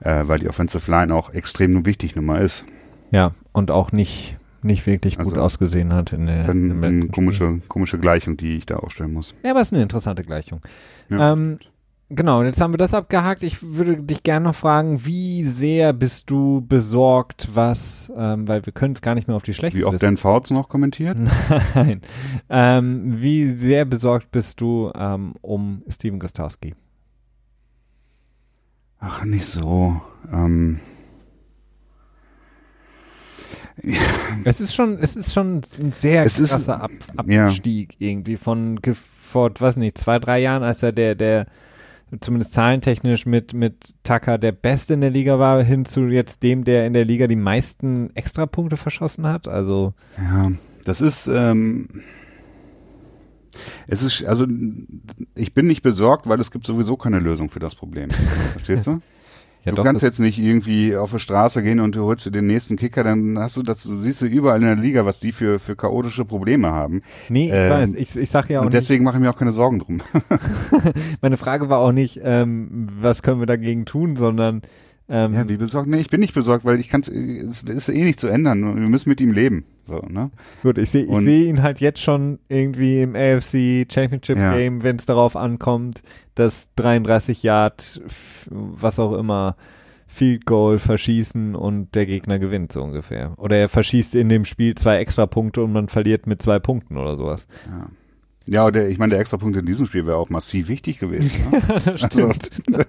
[0.01, 0.21] ja.
[0.21, 2.65] äh, weil die Offensive Line auch extrem wichtig Nummer ist.
[3.11, 7.99] Ja, und auch nicht nicht wirklich gut also, ausgesehen hat in der eine komische, komische
[7.99, 9.35] Gleichung, die ich da aufstellen muss.
[9.43, 10.61] Ja, aber es ist eine interessante Gleichung.
[11.09, 11.33] Ja.
[11.33, 11.59] Ähm,
[12.09, 13.43] Genau, jetzt haben wir das abgehakt.
[13.43, 18.73] Ich würde dich gerne noch fragen, wie sehr bist du besorgt, was, ähm, weil wir
[18.73, 21.17] können es gar nicht mehr auf die schlechten Wie oft Dan Fouts noch kommentiert?
[21.75, 22.01] Nein.
[22.49, 26.75] Ähm, wie sehr besorgt bist du ähm, um Steven Gostowski?
[28.99, 30.01] Ach, nicht so.
[30.31, 30.79] Ähm.
[34.43, 38.07] Es ist schon, es ist schon ein sehr es krasser ist, Ab Abstieg ja.
[38.09, 41.47] irgendwie von vor, weiß nicht, zwei, drei Jahren, als er der, der
[42.21, 46.63] zumindest zahlentechnisch mit, mit Tucker der Beste in der Liga war, hin zu jetzt dem,
[46.63, 49.47] der in der Liga die meisten Extrapunkte verschossen hat.
[49.47, 49.93] Also.
[50.17, 50.51] Ja,
[50.85, 51.87] das ist, ähm,
[53.87, 54.45] es ist, also
[55.35, 58.09] ich bin nicht besorgt, weil es gibt sowieso keine Lösung für das Problem.
[58.51, 59.01] Verstehst du?
[59.65, 62.31] Ja, du doch, kannst jetzt nicht irgendwie auf die Straße gehen und du holst dir
[62.31, 65.21] den nächsten Kicker, dann hast du das, du siehst du überall in der Liga, was
[65.21, 67.01] die für, für chaotische Probleme haben.
[67.29, 69.37] Nee, ich ähm, weiß, ich, ich sag ja auch Und deswegen mache ich mir auch
[69.37, 70.01] keine Sorgen drum.
[71.21, 74.63] Meine Frage war auch nicht, ähm, was können wir dagegen tun, sondern
[75.13, 75.87] ähm, ja, wie besorgt?
[75.87, 78.63] Nee, ich bin nicht besorgt, weil ich kann es ist eh nicht zu ändern.
[78.63, 79.63] Wir müssen mit ihm leben.
[79.85, 80.31] So, ne?
[80.63, 84.55] Gut, ich sehe seh ihn halt jetzt schon irgendwie im AFC Championship ja.
[84.55, 86.01] Game, wenn es darauf ankommt,
[86.33, 88.01] das 33 Yard,
[88.49, 89.55] was auch immer,
[90.07, 93.33] Field Goal verschießen und der Gegner gewinnt so ungefähr.
[93.37, 96.97] Oder er verschießt in dem Spiel zwei extra Punkte und man verliert mit zwei Punkten
[96.97, 97.45] oder sowas.
[97.67, 97.85] Ja.
[98.49, 101.31] Ja, der, ich meine, der Extrapunkt in diesem Spiel wäre auch massiv wichtig gewesen.
[101.49, 101.61] Ne?
[101.85, 102.33] das also,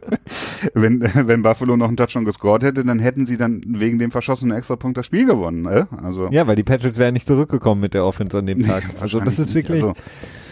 [0.74, 4.57] wenn, wenn Buffalo noch einen Touchdown gescored hätte, dann hätten sie dann wegen dem verschossenen
[4.57, 5.62] Extrapunkt das Spiel gewonnen.
[5.62, 5.86] Ne?
[6.02, 8.84] Also, ja, weil die Patriots wären nicht zurückgekommen mit der Offense an dem Tag.
[9.00, 9.82] also das ist wirklich.
[9.82, 9.94] Also,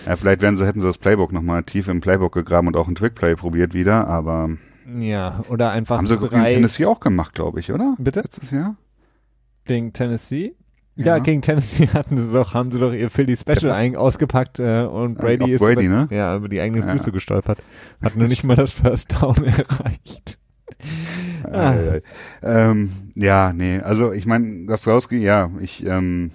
[0.06, 2.86] ja, vielleicht wären sie, hätten sie das Playbook nochmal tief im Playbook gegraben und auch
[2.86, 4.50] ein Trickplay probiert wieder, aber.
[4.98, 5.98] Ja, oder einfach.
[5.98, 6.54] Haben sie drei...
[6.54, 7.96] Tennessee auch gemacht, glaube ich, oder?
[7.98, 8.20] Bitte?
[8.20, 8.76] Letztes Jahr?
[9.64, 10.54] Gegen Tennessee?
[10.94, 14.58] Ja, ja, gegen Tennessee hatten sie doch, haben sie doch ihr Philly Special ja, eigentlich
[14.58, 16.08] äh, und Brady ist Brady, über, ne?
[16.10, 16.96] ja, über die eigenen ja.
[16.96, 17.58] Füße gestolpert.
[18.04, 20.38] Hat nur nicht mal das First Down erreicht.
[21.44, 21.74] ah.
[22.42, 26.32] ähm, ja, nee, also ich meine, Gastrowski, ja, ich ähm,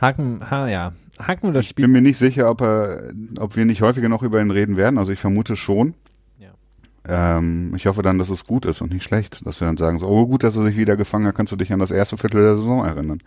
[0.00, 1.84] Haken, ha, ja, haken wir das Spiel.
[1.84, 4.76] Ich bin mir nicht sicher, ob er, ob wir nicht häufiger noch über ihn reden
[4.76, 4.98] werden.
[4.98, 5.94] Also ich vermute schon.
[7.08, 9.98] Ähm, ich hoffe dann, dass es gut ist und nicht schlecht, dass wir dann sagen,
[9.98, 12.18] so, oh gut, dass er sich wieder gefangen hat, kannst du dich an das erste
[12.18, 13.22] Viertel der Saison erinnern.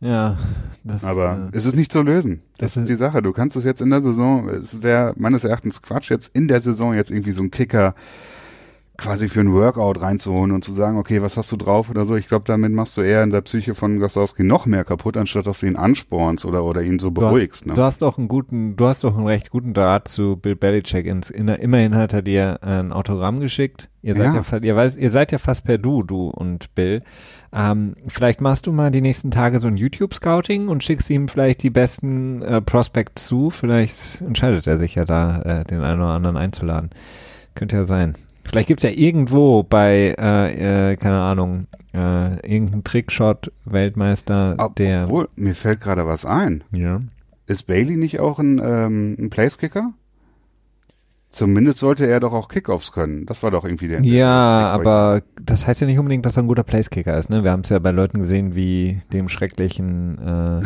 [0.00, 0.36] Ja,
[0.82, 2.42] das, aber äh, es ist nicht zu lösen.
[2.58, 3.22] Das, das ist die Sache.
[3.22, 6.60] Du kannst es jetzt in der Saison, es wäre meines Erachtens Quatsch, jetzt in der
[6.60, 7.94] Saison jetzt irgendwie so ein Kicker
[8.98, 12.14] quasi für ein Workout reinzuholen und zu sagen, okay, was hast du drauf oder so.
[12.16, 15.46] Ich glaube, damit machst du eher in der Psyche von Gostowski noch mehr kaputt, anstatt
[15.46, 17.64] dass du ihn anspornst oder, oder ihn so beruhigst.
[17.64, 17.74] Du hast, ne?
[17.74, 21.06] du hast doch einen guten, du hast doch einen recht guten Draht zu Bill Belichick.
[21.06, 23.88] Ins, in, immerhin hat er dir ein Autogramm geschickt.
[24.02, 27.02] Ihr seid ja, ja ihr, weiß, ihr seid ja fast per Du, du und Bill.
[27.52, 31.62] Ähm, vielleicht machst du mal die nächsten Tage so ein YouTube-Scouting und schickst ihm vielleicht
[31.62, 33.50] die besten äh, Prospects zu.
[33.50, 36.90] Vielleicht entscheidet er sich ja da, äh, den einen oder anderen einzuladen.
[37.54, 38.16] Könnte ja sein.
[38.44, 45.04] Vielleicht gibt's ja irgendwo bei, äh, äh, keine Ahnung, äh, irgendein Trickshot-Weltmeister, der.
[45.04, 46.64] Obwohl, mir fällt gerade was ein.
[46.72, 47.00] Ja.
[47.46, 49.92] Ist Bailey nicht auch ein, ähm, ein Placekicker?
[51.32, 53.24] Zumindest sollte er doch auch Kickoffs können.
[53.24, 54.02] Das war doch irgendwie der.
[54.02, 57.30] Ja, aber das heißt ja nicht unbedingt, dass er ein guter Placekicker ist.
[57.30, 57.42] Ne?
[57.42, 60.60] Wir haben es ja bei Leuten gesehen wie dem schrecklichen, äh,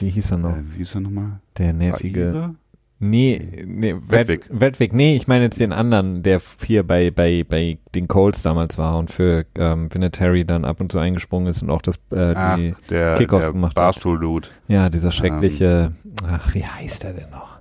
[0.00, 0.56] wie hieß er noch?
[0.56, 1.40] Äh, wie hieß er nochmal?
[1.58, 2.28] Der nervige.
[2.28, 2.54] Aira?
[2.98, 4.46] Nee, nee, Wedwick.
[4.48, 8.78] Wedwick, nee, ich meine jetzt den anderen, der hier bei, bei, bei den Colts damals
[8.78, 12.32] war und für ähm, Vinatieri dann ab und zu eingesprungen ist und auch das äh,
[12.34, 14.48] ach, die der, Kickoffs der gemacht Barstool Dude.
[14.68, 15.92] Ja, dieser schreckliche,
[16.22, 17.58] ähm, ach, wie heißt er denn noch?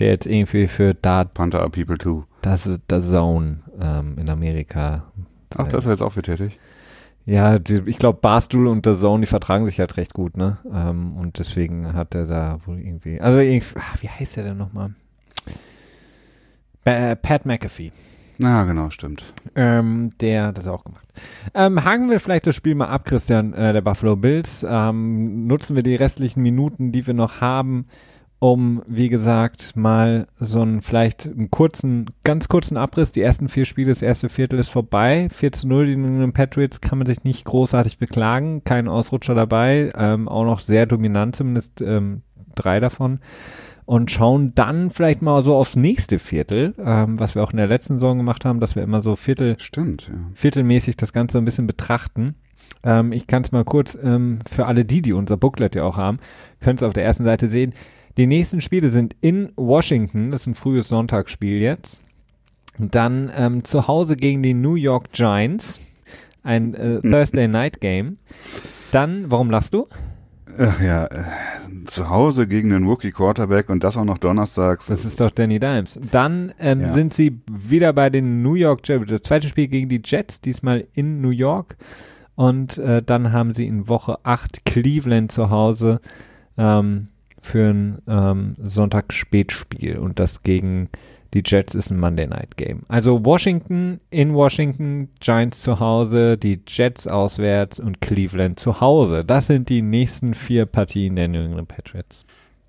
[0.00, 2.24] Der jetzt irgendwie für Dart Panther People Too.
[2.42, 5.04] Das ist der Zone ähm, in Amerika.
[5.56, 6.58] Ach, das ist jetzt auch für tätig.
[7.28, 10.56] Ja, die, ich glaube, Barstool und der Zone, die vertragen sich halt recht gut, ne?
[10.72, 13.20] Ähm, und deswegen hat er da wohl irgendwie.
[13.20, 13.38] Also,
[13.78, 14.94] ach, wie heißt der denn nochmal?
[16.84, 17.92] Pat McAfee.
[18.38, 19.24] Na, genau, stimmt.
[19.54, 21.06] Ähm, der hat das auch gemacht.
[21.52, 24.64] Ähm, haken wir vielleicht das Spiel mal ab, Christian, äh, der Buffalo Bills.
[24.66, 27.88] Ähm, nutzen wir die restlichen Minuten, die wir noch haben,
[28.40, 33.10] um, wie gesagt, mal so einen vielleicht einen kurzen, ganz kurzen Abriss.
[33.10, 35.28] Die ersten vier Spiele, das erste Viertel ist vorbei.
[35.32, 38.62] 4 zu 0, die New Patriots kann man sich nicht großartig beklagen.
[38.62, 39.90] Kein Ausrutscher dabei.
[39.96, 42.22] Ähm, auch noch sehr dominant, zumindest ähm,
[42.54, 43.18] drei davon.
[43.86, 47.66] Und schauen dann vielleicht mal so aufs nächste Viertel, ähm, was wir auch in der
[47.66, 50.14] letzten Saison gemacht haben, dass wir immer so Viertel, Stimmt, ja.
[50.34, 52.36] viertelmäßig das Ganze ein bisschen betrachten.
[52.84, 55.96] Ähm, ich kann es mal kurz ähm, für alle die, die unser Booklet ja auch
[55.96, 56.18] haben,
[56.60, 57.72] könnt es auf der ersten Seite sehen.
[58.18, 62.02] Die nächsten Spiele sind in Washington, das ist ein frühes Sonntagsspiel jetzt.
[62.76, 65.80] Dann ähm, zu Hause gegen die New York Giants,
[66.42, 68.18] ein äh, Thursday Night Game.
[68.90, 69.86] Dann, warum lachst du?
[70.58, 71.24] Ach ja, äh,
[71.86, 74.86] zu Hause gegen den Rookie Quarterback und das auch noch donnerstags.
[74.86, 76.00] Das ist doch Danny Dimes.
[76.10, 76.92] Dann ähm, ja.
[76.92, 79.06] sind sie wieder bei den New York Jets.
[79.06, 81.76] Das zweite Spiel gegen die Jets, diesmal in New York.
[82.34, 86.00] Und äh, dann haben sie in Woche 8 Cleveland zu Hause.
[86.56, 87.08] Ähm,
[87.48, 90.88] für ein ähm, Sonntagsspätspiel und das gegen
[91.34, 92.82] die Jets ist ein Monday Night Game.
[92.88, 99.24] Also Washington in Washington, Giants zu Hause, die Jets auswärts und Cleveland zu Hause.
[99.24, 102.24] Das sind die nächsten vier Partien der New England Patriots.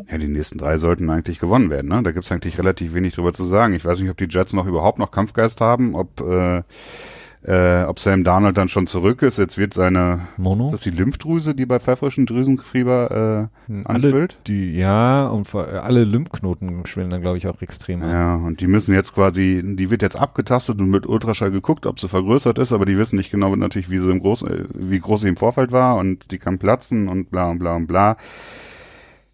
[0.10, 1.90] Ja, die nächsten drei sollten eigentlich gewonnen werden.
[1.90, 2.04] Ne?
[2.04, 3.74] Da gibt's eigentlich relativ wenig drüber zu sagen.
[3.74, 6.62] Ich weiß nicht, ob die Jets noch überhaupt noch Kampfgeist haben, ob äh,
[7.50, 9.40] äh, ob Sam Darnold dann schon zurück ist.
[9.40, 10.66] Jetzt wird seine Mono?
[10.66, 14.38] Ist das die Lymphdrüse, die bei pfeifrischen Drüsenfieber äh, anschwillt?
[14.46, 18.02] Die, ja, und vor, alle Lymphknoten schwillen dann, glaube ich, auch extrem.
[18.02, 22.00] Ja, und die müssen jetzt quasi, die wird jetzt abgetastet und mit Ultraschall geguckt, ob
[22.00, 25.00] sie vergrößert ist, aber die wissen nicht genau natürlich, wie sie im Groß, äh, wie
[25.00, 28.16] groß sie im Vorfeld war und die kann platzen und bla und bla und bla.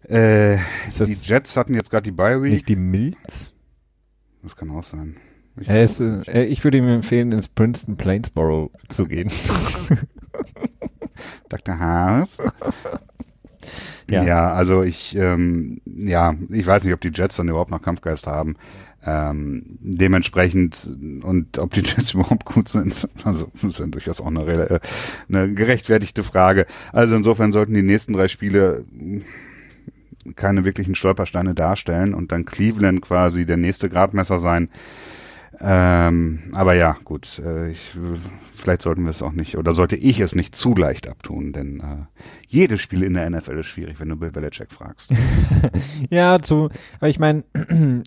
[0.04, 0.56] Äh,
[0.88, 2.52] die Jets hatten jetzt gerade die Bye Week.
[2.52, 3.52] Nicht die Milz?
[4.42, 5.16] Das kann auch sein.
[5.58, 9.30] Ich, ist, äh, ich würde ihm empfehlen, ins Princeton Plainsboro zu gehen.
[11.48, 11.78] Dr.
[11.78, 12.38] Haas.
[14.08, 14.22] Ja.
[14.22, 18.28] ja, also ich, ähm, ja, ich weiß nicht, ob die Jets dann überhaupt noch Kampfgeist
[18.28, 18.54] haben.
[19.04, 20.88] Ähm, dementsprechend
[21.22, 24.78] und ob die Jets überhaupt gut sind, also das ist ja durchaus auch eine, äh,
[25.28, 26.66] eine gerechtfertigte Frage.
[26.92, 28.84] Also insofern sollten die nächsten drei Spiele
[30.34, 34.70] keine wirklichen Stolpersteine darstellen und dann Cleveland quasi der nächste Gradmesser sein.
[35.60, 37.92] Ähm, aber ja, gut, äh, ich,
[38.54, 41.80] vielleicht sollten wir es auch nicht, oder sollte ich es nicht zu leicht abtun, denn
[41.80, 45.12] äh, jedes Spiel in der NFL ist schwierig, wenn du Bill Belichick fragst.
[46.10, 47.44] ja, zu, aber ich meine,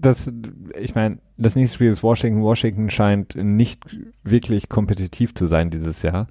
[0.00, 0.30] das,
[0.78, 2.42] ich meine, das nächste Spiel ist Washington.
[2.42, 6.28] Washington scheint nicht wirklich kompetitiv zu sein dieses Jahr.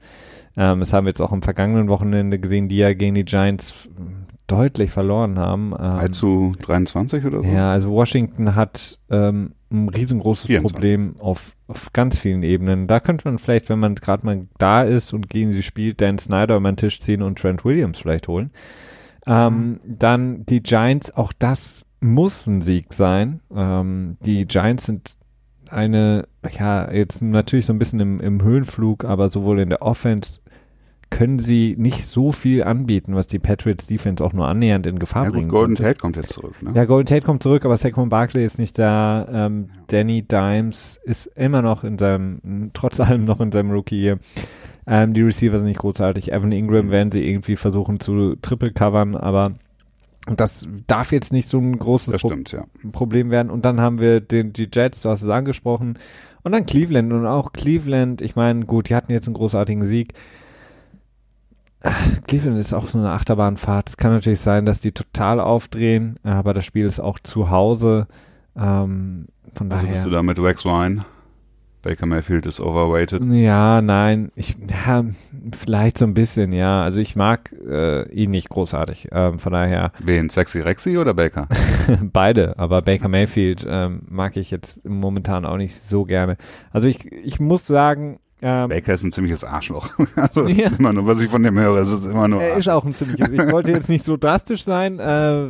[0.55, 3.89] Ähm, das haben wir jetzt auch am vergangenen Wochenende gesehen, die ja gegen die Giants
[4.51, 5.73] deutlich verloren haben.
[5.73, 7.47] Ähm, Allzu 23 oder so?
[7.47, 10.73] Ja, also Washington hat ähm, ein riesengroßes 24.
[10.73, 12.87] Problem auf, auf ganz vielen Ebenen.
[12.87, 16.17] Da könnte man vielleicht, wenn man gerade mal da ist und gegen sie spielt, Dan
[16.17, 18.51] Snyder über den Tisch ziehen und Trent Williams vielleicht holen.
[19.25, 19.79] Ähm, mhm.
[19.85, 23.39] Dann die Giants, auch das muss ein Sieg sein.
[23.55, 25.15] Ähm, die Giants sind
[25.69, 26.27] eine,
[26.59, 30.40] ja, jetzt natürlich so ein bisschen im, im Höhenflug, aber sowohl in der Offense
[31.11, 35.25] können sie nicht so viel anbieten, was die Patriots Defense auch nur annähernd in Gefahr
[35.25, 36.55] ja, bringen gut, Golden Tate kommt jetzt zurück.
[36.61, 36.71] Ne?
[36.73, 39.27] Ja, Golden Tate kommt zurück, aber Saquon Barkley ist nicht da.
[39.31, 39.69] Ähm.
[39.87, 44.19] Danny Dimes ist immer noch in seinem, trotz allem noch in seinem Rookie hier.
[44.87, 46.31] Ähm, die Receiver sind nicht großartig.
[46.31, 46.91] Evan Ingram mhm.
[46.91, 49.53] werden sie irgendwie versuchen zu triple covern, aber
[50.27, 52.63] das darf jetzt nicht so ein großes Pro stimmt, ja.
[52.91, 53.49] Problem werden.
[53.49, 55.99] Und dann haben wir den, die Jets, du hast es angesprochen.
[56.43, 60.13] Und dann Cleveland und auch Cleveland, ich meine, gut, die hatten jetzt einen großartigen Sieg.
[62.27, 63.89] Cleveland ist auch so eine Achterbahnfahrt.
[63.89, 68.07] Es kann natürlich sein, dass die total aufdrehen, aber das Spiel ist auch zu Hause.
[68.55, 69.81] Ähm, von daher.
[69.81, 71.05] Also bist du da mit Wax Wine?
[71.81, 73.23] Baker Mayfield ist overweighted.
[73.33, 75.03] Ja, nein, ich, ja,
[75.57, 76.83] vielleicht so ein bisschen, ja.
[76.83, 79.07] Also ich mag äh, ihn nicht großartig.
[79.11, 79.91] Ähm, von daher.
[79.99, 80.29] Wen?
[80.29, 81.47] Sexy Rexy oder Baker?
[82.01, 86.37] Beide, aber Baker Mayfield ähm, mag ich jetzt momentan auch nicht so gerne.
[86.69, 89.89] Also ich, ich muss sagen, ähm, Baker ist ein ziemliches Arschloch.
[90.15, 90.69] also ja.
[90.77, 92.41] immer nur, was ich von dem höre, ist es immer nur.
[92.41, 93.29] Er ist auch ein ziemliches.
[93.29, 95.03] Ich wollte jetzt nicht so drastisch sein, äh,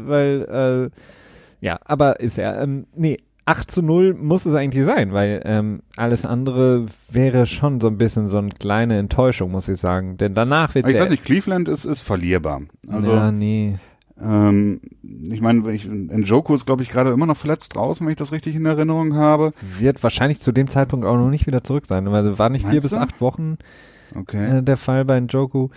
[0.07, 2.61] weil äh, ja, aber ist er.
[2.61, 7.81] Ähm, nee, 8 zu 0 muss es eigentlich sein, weil ähm, alles andere wäre schon
[7.81, 10.17] so ein bisschen so eine kleine Enttäuschung, muss ich sagen.
[10.17, 10.87] Denn danach wird.
[10.87, 12.61] Ich weiß nicht, Cleveland ist, ist verlierbar.
[12.87, 13.75] Also, ja, nee.
[14.21, 18.17] Ähm, ich meine, ich, Njoku ist, glaube ich, gerade immer noch verletzt draußen, wenn ich
[18.17, 19.51] das richtig in Erinnerung habe.
[19.79, 22.73] Wird wahrscheinlich zu dem Zeitpunkt auch noch nicht wieder zurück sein, weil war nicht Meinst
[22.73, 22.87] vier du?
[22.87, 23.57] bis acht Wochen
[24.15, 24.59] okay.
[24.59, 25.69] äh, der Fall bei Njoku.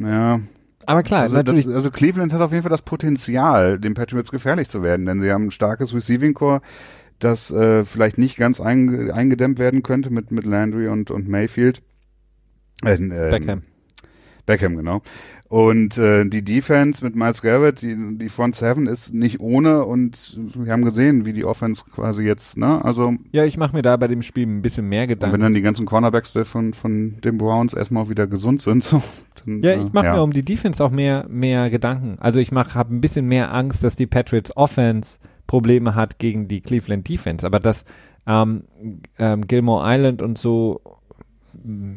[0.00, 0.40] Ja.
[0.86, 4.68] Aber klar, also, das, also Cleveland hat auf jeden Fall das Potenzial, den Patriots gefährlich
[4.68, 6.62] zu werden, denn sie haben ein starkes Receiving Core,
[7.18, 11.82] das äh, vielleicht nicht ganz einge eingedämmt werden könnte mit mit Landry und und Mayfield.
[12.84, 13.62] Äh, äh, Beckham.
[14.46, 15.02] Beckham, genau.
[15.48, 20.38] Und äh, die Defense mit Miles Garrett, die, die Front Seven ist nicht ohne und
[20.54, 22.84] wir haben gesehen, wie die Offense quasi jetzt, ne?
[22.84, 25.34] Also Ja, ich mache mir da bei dem Spiel ein bisschen mehr Gedanken.
[25.34, 29.02] wenn dann die ganzen Cornerbacks von, von den Browns erstmal wieder gesund sind, so.
[29.44, 30.14] Dann, ja, ich mache äh, ja.
[30.16, 32.18] mir um die Defense auch mehr, mehr Gedanken.
[32.20, 36.46] Also ich mach, habe ein bisschen mehr Angst, dass die Patriots Offense Probleme hat gegen
[36.46, 37.44] die Cleveland Defense.
[37.44, 37.84] Aber dass
[38.26, 38.64] ähm,
[39.18, 40.80] ähm, Gilmore Island und so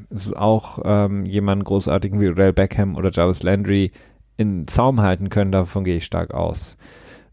[0.09, 3.91] ist auch ähm, jemanden großartigen wie Odell Beckham oder Jarvis Landry
[4.37, 6.77] in Zaum halten können, davon gehe ich stark aus.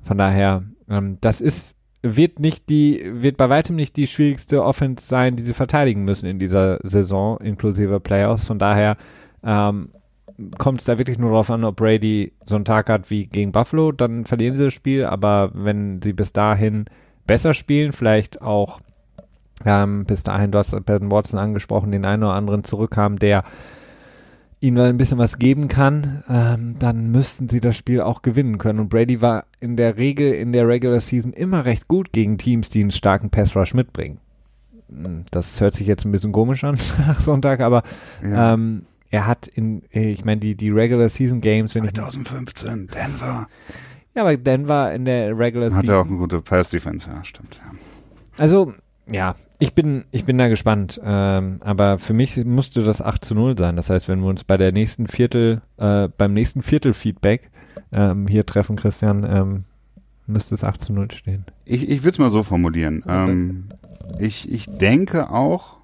[0.03, 5.07] Von daher, ähm, das ist, wird nicht die, wird bei weitem nicht die schwierigste Offense
[5.07, 8.47] sein, die sie verteidigen müssen in dieser Saison, inklusive Playoffs.
[8.47, 8.97] Von daher
[9.45, 9.91] ähm,
[10.59, 13.53] kommt es da wirklich nur darauf an, ob Brady so einen Tag hat wie gegen
[13.53, 16.87] Buffalo, dann verlieren sie das Spiel, aber wenn sie bis dahin
[17.27, 18.81] besser spielen, vielleicht auch
[19.65, 23.45] ähm, bis dahin, du hast Ben Watson angesprochen, den einen oder anderen zurückkam, der
[24.61, 28.79] ihnen ein bisschen was geben kann, ähm, dann müssten sie das Spiel auch gewinnen können.
[28.79, 32.69] Und Brady war in der Regel in der Regular Season immer recht gut gegen Teams,
[32.69, 34.19] die einen starken Pass Rush mitbringen.
[34.91, 37.83] Hm, das hört sich jetzt ein bisschen komisch an nach Sonntag, aber
[38.23, 38.55] ja.
[38.55, 41.73] ähm, er hat in, ich meine, die, die Regular Season Games.
[41.73, 43.49] 2015, Denver.
[44.15, 45.83] Ja, aber Denver in der Regular Season.
[45.83, 47.61] Hat er auch eine gute Pass Defense, ja, stimmt.
[47.65, 47.79] Ja.
[48.39, 48.75] Also,
[49.11, 51.01] ja, ich bin, ich bin da gespannt.
[51.05, 53.77] Ähm, aber für mich musste das 8 zu 0 sein.
[53.77, 57.51] Das heißt, wenn wir uns bei der nächsten Viertel, äh, beim nächsten Viertel-Feedback
[57.93, 59.65] ähm, hier treffen, Christian, ähm,
[60.27, 61.45] müsste es 8 zu 0 stehen.
[61.65, 63.05] Ich, ich würde es mal so formulieren.
[63.07, 63.69] Ähm,
[64.19, 65.79] ich, ich denke auch,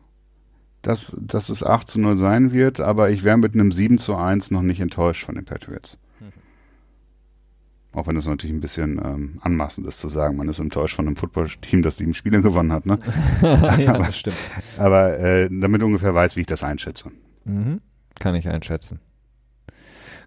[0.82, 4.16] dass, dass es 8 zu 0 sein wird, aber ich wäre mit einem 7 zu
[4.16, 5.98] 1 noch nicht enttäuscht von den Patriots.
[7.96, 11.06] Auch wenn es natürlich ein bisschen ähm, anmaßend ist zu sagen, man ist enttäuscht von
[11.06, 12.84] einem Footballteam, das sieben Spiele gewonnen hat.
[12.84, 12.98] Ne?
[13.42, 14.36] ja, aber, das stimmt.
[14.76, 17.10] Aber äh, damit ungefähr weiß, wie ich das einschätze.
[17.46, 17.80] Mhm.
[18.18, 19.00] Kann ich einschätzen.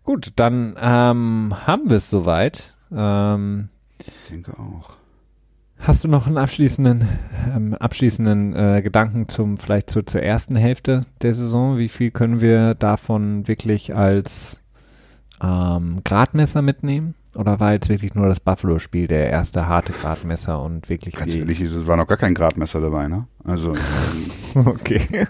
[0.03, 2.75] Gut, dann ähm, haben wir es soweit.
[2.91, 4.93] Ähm, ich denke auch.
[5.77, 7.07] Hast du noch einen abschließenden,
[7.55, 11.77] ähm, abschließenden äh, Gedanken zum vielleicht zu, zur ersten Hälfte der Saison?
[11.77, 14.63] Wie viel können wir davon wirklich als
[15.39, 17.13] ähm, Gradmesser mitnehmen?
[17.35, 21.15] Oder war jetzt wirklich nur das Buffalo-Spiel der erste harte Gradmesser und wirklich.
[21.15, 23.27] Ganz ehrlich, es war noch gar kein Gradmesser dabei, ne?
[23.43, 23.75] Also.
[24.55, 25.01] okay.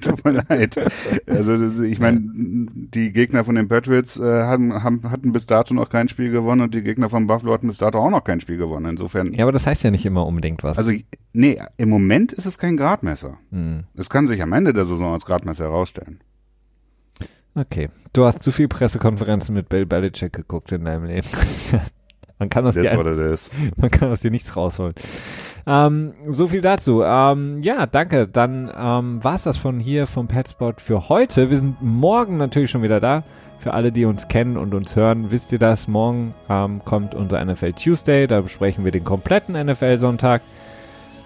[0.00, 0.78] Tut mir leid.
[1.26, 5.88] Also ich meine, die Gegner von den Patriots äh, haben, haben, hatten bis dato noch
[5.88, 8.58] kein Spiel gewonnen und die Gegner von Buffalo hatten bis dato auch noch kein Spiel
[8.58, 8.86] gewonnen.
[8.86, 9.32] Insofern.
[9.32, 10.76] Ja, aber das heißt ja nicht immer unbedingt was.
[10.76, 10.92] Also
[11.32, 13.38] nee, im Moment ist es kein Gradmesser.
[13.50, 13.84] Hm.
[13.94, 14.10] Es hm.
[14.10, 16.20] kann sich am Ende der Saison als Gradmesser herausstellen.
[17.60, 17.90] Okay.
[18.12, 21.26] Du hast zu viel Pressekonferenzen mit Bill Belichick geguckt in deinem Leben.
[22.38, 22.82] man, kann aus dir
[23.76, 24.94] man kann aus dir nichts rausholen.
[25.66, 27.02] Ähm, so viel dazu.
[27.02, 28.26] Ähm, ja, danke.
[28.28, 31.50] Dann ähm, war es das von hier vom Petspot für heute.
[31.50, 33.24] Wir sind morgen natürlich schon wieder da.
[33.58, 35.86] Für alle, die uns kennen und uns hören, wisst ihr das.
[35.86, 38.26] Morgen ähm, kommt unser NFL Tuesday.
[38.26, 40.40] Da besprechen wir den kompletten NFL-Sonntag.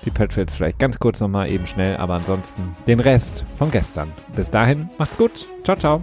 [0.05, 4.13] Die Patriots vielleicht ganz kurz nochmal eben schnell, aber ansonsten den Rest von gestern.
[4.37, 5.49] Bis dahin, macht's gut.
[5.65, 6.03] Ciao, ciao.